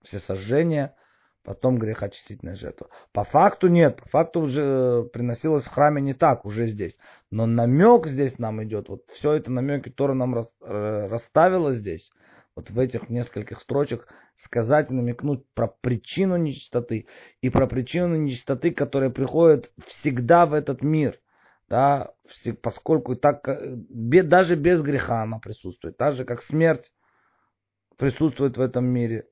всесожжения, 0.02 0.96
потом 1.44 1.78
грехочистительная 1.78 2.56
жертва. 2.56 2.88
По 3.12 3.22
факту 3.22 3.68
нет, 3.68 4.02
по 4.02 4.08
факту 4.08 4.40
уже 4.40 4.62
э, 4.62 5.02
приносилось 5.12 5.62
в 5.62 5.70
храме 5.70 6.02
не 6.02 6.14
так, 6.14 6.44
уже 6.44 6.66
здесь. 6.66 6.98
Но 7.30 7.46
намек 7.46 8.08
здесь 8.08 8.40
нам 8.40 8.60
идет, 8.64 8.88
вот 8.88 9.02
все 9.12 9.34
это 9.34 9.52
намеки 9.52 9.88
Тора 9.88 10.14
нам 10.14 10.34
рас, 10.34 10.52
э, 10.60 11.06
расставила 11.08 11.72
здесь, 11.72 12.10
вот 12.56 12.68
в 12.70 12.78
этих 12.80 13.08
нескольких 13.08 13.60
строчек 13.60 14.08
сказать 14.34 14.90
и 14.90 14.94
намекнуть 14.94 15.44
про 15.54 15.68
причину 15.68 16.36
нечистоты 16.36 17.06
и 17.40 17.50
про 17.50 17.68
причину 17.68 18.16
нечистоты, 18.16 18.72
которая 18.72 19.10
приходит 19.10 19.70
всегда 19.86 20.44
в 20.44 20.54
этот 20.54 20.82
мир. 20.82 21.20
Да, 21.68 22.12
поскольку 22.62 23.16
так, 23.16 23.48
э, 23.48 23.76
даже 24.22 24.54
без 24.54 24.82
греха 24.82 25.22
она 25.22 25.38
присутствует, 25.38 25.96
так 25.96 26.14
же 26.14 26.24
как 26.24 26.42
смерть 26.42 26.92
присутствует 27.96 28.56
в 28.56 28.60
этом 28.60 28.84
мире 28.84 29.26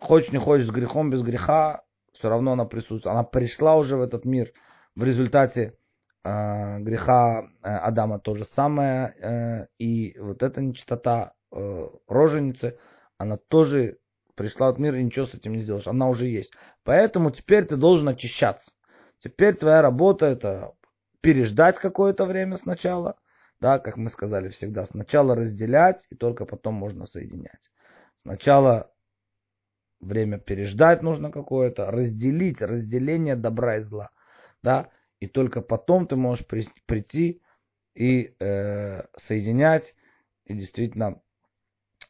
хочешь 0.00 0.32
не 0.32 0.38
хочешь, 0.38 0.66
с 0.66 0.70
грехом, 0.70 1.10
без 1.10 1.22
греха, 1.22 1.82
все 2.12 2.28
равно 2.28 2.52
она 2.52 2.64
присутствует. 2.64 3.06
Она 3.06 3.22
пришла 3.22 3.76
уже 3.76 3.96
в 3.96 4.00
этот 4.00 4.24
мир 4.24 4.52
в 4.96 5.04
результате 5.04 5.76
э, 6.24 6.78
греха 6.80 7.42
э, 7.62 7.68
Адама 7.68 8.18
то 8.18 8.34
же 8.34 8.44
самое. 8.56 9.14
Э, 9.20 9.66
и 9.78 10.18
вот 10.18 10.42
эта 10.42 10.60
нечистота 10.60 11.34
э, 11.52 11.88
роженицы, 12.08 12.78
она 13.18 13.36
тоже 13.36 13.98
пришла 14.34 14.72
в 14.72 14.80
мир 14.80 14.94
и 14.94 15.02
ничего 15.02 15.26
с 15.26 15.34
этим 15.34 15.52
не 15.52 15.60
сделаешь. 15.60 15.86
Она 15.86 16.08
уже 16.08 16.26
есть. 16.26 16.52
Поэтому 16.82 17.30
теперь 17.30 17.66
ты 17.66 17.76
должен 17.76 18.08
очищаться. 18.08 18.72
Теперь 19.20 19.54
твоя 19.54 19.82
работа 19.82 20.26
это 20.26 20.74
переждать 21.20 21.76
какое-то 21.76 22.24
время 22.24 22.56
сначала. 22.56 23.16
Да, 23.60 23.78
как 23.78 23.98
мы 23.98 24.08
сказали 24.08 24.48
всегда, 24.48 24.86
сначала 24.86 25.34
разделять, 25.34 26.06
и 26.08 26.16
только 26.16 26.46
потом 26.46 26.74
можно 26.74 27.04
соединять. 27.04 27.70
Сначала 28.16 28.90
время 30.00 30.38
переждать 30.38 31.02
нужно 31.02 31.30
какое-то, 31.30 31.90
разделить, 31.90 32.62
разделение 32.62 33.36
добра 33.36 33.76
и 33.76 33.80
зла, 33.80 34.10
да, 34.62 34.88
и 35.20 35.26
только 35.26 35.60
потом 35.60 36.06
ты 36.06 36.16
можешь 36.16 36.46
прийти 36.46 37.42
и 37.94 38.34
э, 38.40 39.02
соединять, 39.16 39.94
и 40.46 40.54
действительно 40.54 41.20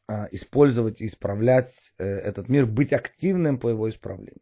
э, 0.09 0.29
использовать 0.31 1.01
и 1.01 1.07
исправлять 1.07 1.73
э, 1.99 2.05
этот 2.05 2.49
мир, 2.49 2.67
быть 2.67 2.93
активным 2.93 3.59
по 3.59 3.69
его 3.69 3.89
исправлению. 3.89 4.41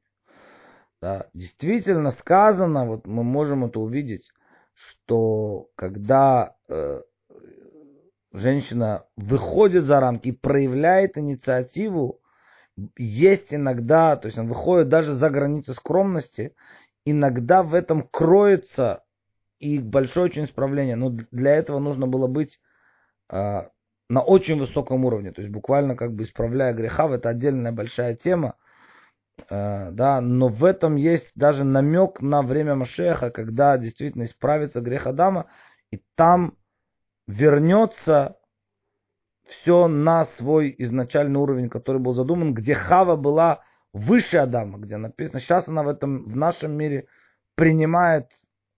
Да, 1.01 1.27
действительно 1.33 2.11
сказано, 2.11 2.87
вот 2.87 3.07
мы 3.07 3.23
можем 3.23 3.65
это 3.65 3.79
увидеть, 3.79 4.33
что 4.75 5.69
когда 5.77 6.57
э, 6.69 7.03
женщина 8.33 9.05
выходит 9.17 9.85
за 9.85 10.01
рамки 10.01 10.29
и 10.29 10.33
проявляет 10.33 11.17
инициативу, 11.17 12.21
есть 12.97 13.55
иногда, 13.55 14.17
то 14.17 14.27
есть 14.27 14.39
он 14.39 14.49
выходит 14.49 14.89
даже 14.89 15.15
за 15.15 15.31
границы 15.31 15.73
скромности, 15.73 16.55
иногда 17.05 17.63
в 17.63 17.75
этом 17.75 18.03
кроется 18.03 19.05
и 19.59 19.79
большое 19.79 20.27
очень 20.27 20.45
исправление. 20.45 20.97
Но 20.97 21.11
для 21.31 21.55
этого 21.57 21.79
нужно 21.79 22.07
было 22.07 22.27
быть 22.27 22.61
э, 23.31 23.63
на 24.09 24.23
очень 24.23 24.59
высоком 24.59 25.05
уровне, 25.05 25.33
то 25.33 25.43
есть 25.43 25.53
буквально 25.53 25.97
как 25.97 26.13
бы 26.13 26.25
исправляя 26.25 26.73
греха, 26.73 27.09
это 27.09 27.29
отдельная 27.29 27.73
большая 27.73 28.17
тема, 28.17 28.57
да, 29.49 30.21
но 30.21 30.49
в 30.49 30.65
этом 30.65 30.97
есть 30.97 31.31
даже 31.35 31.65
намек 31.65 32.21
на 32.21 32.43
время 32.43 32.75
Машеха, 32.75 33.31
когда 33.31 33.79
действительно 33.79 34.25
исправится 34.25 34.81
грех 34.81 35.07
Адама, 35.07 35.47
и 35.91 36.03
там 36.17 36.57
вернется 37.27 38.37
все 39.45 39.89
на 39.89 40.25
свой 40.25 40.75
изначальный 40.79 41.41
уровень, 41.41 41.69
который 41.69 42.01
был 42.01 42.13
задуман, 42.13 42.55
где 42.55 42.75
Хава 42.75 43.17
была 43.17 43.63
выше 43.93 44.39
Адама, 44.39 44.79
где 44.79 44.97
написано, 44.97 45.41
сейчас 45.41 45.69
она 45.69 45.83
в 45.83 45.89
этом, 45.89 46.25
в 46.25 46.37
нашем 46.37 46.73
мире 46.73 47.07
принимает 47.55 48.31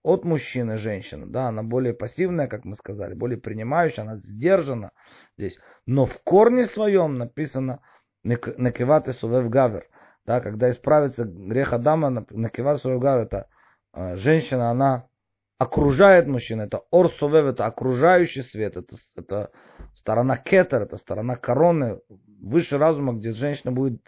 от 0.03 0.23
мужчины 0.23 0.77
женщину, 0.77 1.27
да, 1.27 1.49
она 1.49 1.61
более 1.61 1.93
пассивная, 1.93 2.47
как 2.47 2.65
мы 2.65 2.75
сказали, 2.75 3.13
более 3.13 3.37
принимающая, 3.37 4.03
она 4.03 4.17
сдержана 4.17 4.91
здесь. 5.37 5.59
Но 5.85 6.05
в 6.05 6.19
корне 6.23 6.65
своем 6.65 7.17
написано 7.17 7.81
накиват 8.23 9.07
и 9.07 9.11
сувев 9.11 9.49
гавер, 9.49 9.87
да, 10.25 10.39
когда 10.39 10.69
исправится 10.69 11.25
грех 11.25 11.73
Адама, 11.73 12.25
накиват 12.29 12.81
сувев 12.81 13.01
гавер, 13.01 13.23
это 13.23 13.47
э, 13.93 14.15
женщина, 14.17 14.69
она 14.69 15.07
окружает 15.57 16.27
мужчину, 16.27 16.63
это 16.63 16.81
орсовев, 16.91 17.45
это 17.45 17.65
окружающий 17.65 18.41
свет, 18.43 18.77
это, 18.77 18.95
это 19.15 19.51
сторона 19.93 20.37
кетер, 20.37 20.83
это 20.83 20.97
сторона 20.97 21.35
короны, 21.35 21.99
выше 22.41 22.77
разума, 22.77 23.13
где 23.13 23.31
женщина 23.31 23.71
будет 23.71 24.01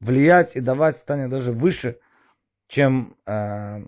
влиять 0.00 0.56
и 0.56 0.60
давать, 0.60 0.96
станет 0.98 1.30
даже 1.30 1.52
выше, 1.52 1.98
чем, 2.68 3.16
э, 3.26 3.84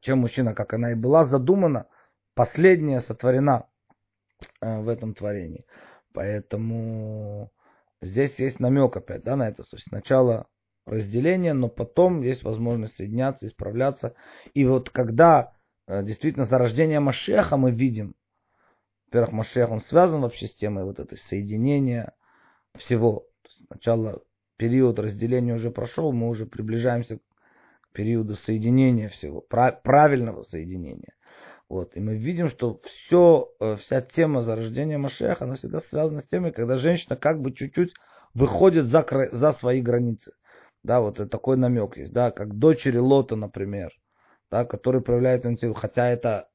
чем 0.00 0.18
мужчина, 0.18 0.54
как 0.54 0.74
она 0.74 0.92
и 0.92 0.94
была 0.94 1.24
задумана, 1.24 1.86
последняя 2.34 3.00
сотворена 3.00 3.66
э, 4.60 4.80
в 4.80 4.88
этом 4.88 5.14
творении. 5.14 5.64
Поэтому 6.12 7.50
здесь 8.00 8.38
есть 8.38 8.60
намек 8.60 8.96
опять 8.96 9.22
да, 9.22 9.36
на 9.36 9.48
это. 9.48 9.62
То 9.62 9.76
есть 9.76 9.88
сначала 9.88 10.46
разделение, 10.86 11.52
но 11.52 11.68
потом 11.68 12.22
есть 12.22 12.42
возможность 12.42 12.96
соединяться, 12.96 13.46
исправляться. 13.46 14.14
И 14.54 14.64
вот 14.64 14.90
когда 14.90 15.52
Э, 15.86 16.02
действительно 16.02 16.44
зарождение 16.44 17.00
Машеха 17.00 17.56
мы 17.56 17.70
видим. 17.70 18.14
Во-первых, 19.06 19.32
Машех, 19.32 19.70
он 19.70 19.80
связан 19.80 20.22
вообще 20.22 20.46
с 20.46 20.54
темой 20.54 20.84
вот 20.84 20.98
этой 20.98 21.18
соединения 21.18 22.14
всего. 22.76 23.26
Сначала 23.66 24.22
период 24.56 24.98
разделения 24.98 25.54
уже 25.54 25.70
прошел, 25.70 26.12
мы 26.12 26.28
уже 26.28 26.46
приближаемся 26.46 27.18
к 27.18 27.92
периоду 27.92 28.36
соединения 28.36 29.08
всего, 29.08 29.42
правильного 29.42 30.42
соединения. 30.42 31.14
Вот. 31.68 31.96
И 31.96 32.00
мы 32.00 32.16
видим, 32.16 32.48
что 32.48 32.80
все, 32.84 33.50
э, 33.60 33.76
вся 33.76 34.00
тема 34.00 34.40
зарождения 34.40 34.98
Машеха, 34.98 35.44
она 35.44 35.54
всегда 35.54 35.80
связана 35.80 36.20
с 36.20 36.26
темой, 36.26 36.52
когда 36.52 36.76
женщина 36.76 37.16
как 37.16 37.40
бы 37.40 37.52
чуть-чуть 37.52 37.92
выходит 38.32 38.86
за, 38.86 39.06
за 39.32 39.52
свои 39.52 39.82
границы. 39.82 40.32
Да, 40.82 41.00
вот 41.00 41.16
такой 41.30 41.56
намек 41.56 41.96
есть, 41.96 42.12
да, 42.12 42.30
как 42.30 42.58
дочери 42.58 42.98
Лота, 42.98 43.36
например 43.36 43.92
да, 44.52 44.66
который 44.66 45.00
проявляет 45.00 45.46
инициативу, 45.46 45.72
хотя 45.72 46.08
это 46.10 46.50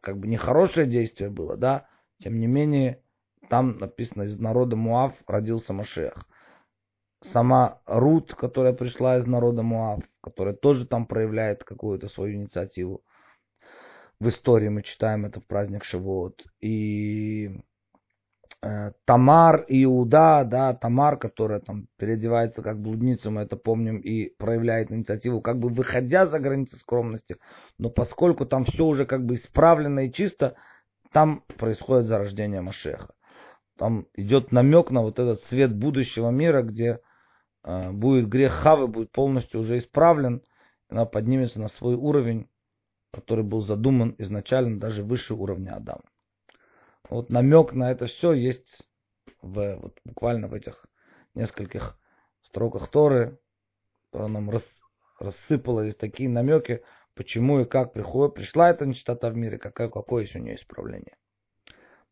как 0.00 0.18
бы 0.18 0.28
нехорошее 0.28 0.86
действие 0.86 1.30
было, 1.30 1.56
да, 1.56 1.88
тем 2.18 2.38
не 2.38 2.46
менее, 2.46 3.02
там 3.50 3.76
написано, 3.78 4.22
из 4.22 4.38
народа 4.38 4.76
Муав 4.76 5.12
родился 5.26 5.72
Машех. 5.72 6.14
Сама 7.22 7.80
Рут, 7.86 8.34
которая 8.34 8.72
пришла 8.72 9.18
из 9.18 9.26
народа 9.26 9.62
Муав, 9.62 10.04
которая 10.20 10.54
тоже 10.54 10.86
там 10.86 11.06
проявляет 11.06 11.64
какую-то 11.64 12.06
свою 12.06 12.36
инициативу. 12.36 13.02
В 14.20 14.28
истории 14.28 14.68
мы 14.68 14.82
читаем 14.82 15.26
это 15.26 15.40
в 15.40 15.46
праздник 15.46 15.82
Шивот. 15.82 16.46
И 16.60 17.50
Тамар 19.04 19.64
и 19.68 19.84
Иуда, 19.84 20.44
да, 20.44 20.74
Тамар, 20.74 21.18
которая 21.18 21.60
там 21.60 21.86
переодевается 21.98 22.62
как 22.62 22.80
блудница, 22.80 23.30
мы 23.30 23.42
это 23.42 23.56
помним, 23.56 23.98
и 23.98 24.30
проявляет 24.36 24.90
инициативу, 24.90 25.40
как 25.40 25.58
бы 25.58 25.68
выходя 25.68 26.26
за 26.26 26.38
границы 26.38 26.76
скромности, 26.76 27.36
но 27.78 27.90
поскольку 27.90 28.46
там 28.46 28.64
все 28.64 28.84
уже 28.84 29.06
как 29.06 29.26
бы 29.26 29.34
исправлено 29.34 30.06
и 30.06 30.12
чисто, 30.12 30.56
там 31.12 31.44
происходит 31.58 32.06
зарождение 32.06 32.60
Машеха. 32.60 33.14
Там 33.76 34.06
идет 34.14 34.52
намек 34.52 34.90
на 34.90 35.02
вот 35.02 35.18
этот 35.18 35.40
свет 35.42 35.74
будущего 35.74 36.30
мира, 36.30 36.62
где 36.62 37.00
э, 37.64 37.90
будет 37.90 38.28
грех 38.28 38.52
Хавы, 38.52 38.86
будет 38.86 39.12
полностью 39.12 39.60
уже 39.60 39.78
исправлен, 39.78 40.42
она 40.88 41.04
поднимется 41.06 41.60
на 41.60 41.68
свой 41.68 41.96
уровень, 41.96 42.48
который 43.12 43.44
был 43.44 43.60
задуман 43.60 44.14
изначально 44.18 44.78
даже 44.78 45.02
выше 45.02 45.34
уровня 45.34 45.76
Адама. 45.76 46.02
Вот 47.10 47.30
намек 47.30 47.72
на 47.72 47.90
это 47.90 48.06
все 48.06 48.32
есть 48.32 48.86
в, 49.42 49.76
вот 49.76 49.98
буквально 50.04 50.48
в 50.48 50.54
этих 50.54 50.86
нескольких 51.34 51.98
строках 52.40 52.90
Торы, 52.90 53.38
которая 54.06 54.28
нам 54.28 54.50
рас, 54.50 54.64
рассыпала 55.18 55.82
здесь 55.82 55.96
такие 55.96 56.28
намеки, 56.28 56.82
почему 57.14 57.60
и 57.60 57.64
как 57.64 57.92
приходит, 57.92 58.34
пришла 58.34 58.70
эта 58.70 58.86
нечистота 58.86 59.30
в 59.30 59.36
мире, 59.36 59.58
какое, 59.58 59.88
какое 59.88 60.22
есть 60.22 60.36
у 60.36 60.38
нее 60.38 60.56
исправление. 60.56 61.16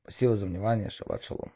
Спасибо 0.03 0.35
за 0.35 0.47
внимание. 0.47 0.91
Шаббат 0.91 1.23
шалом. 1.23 1.53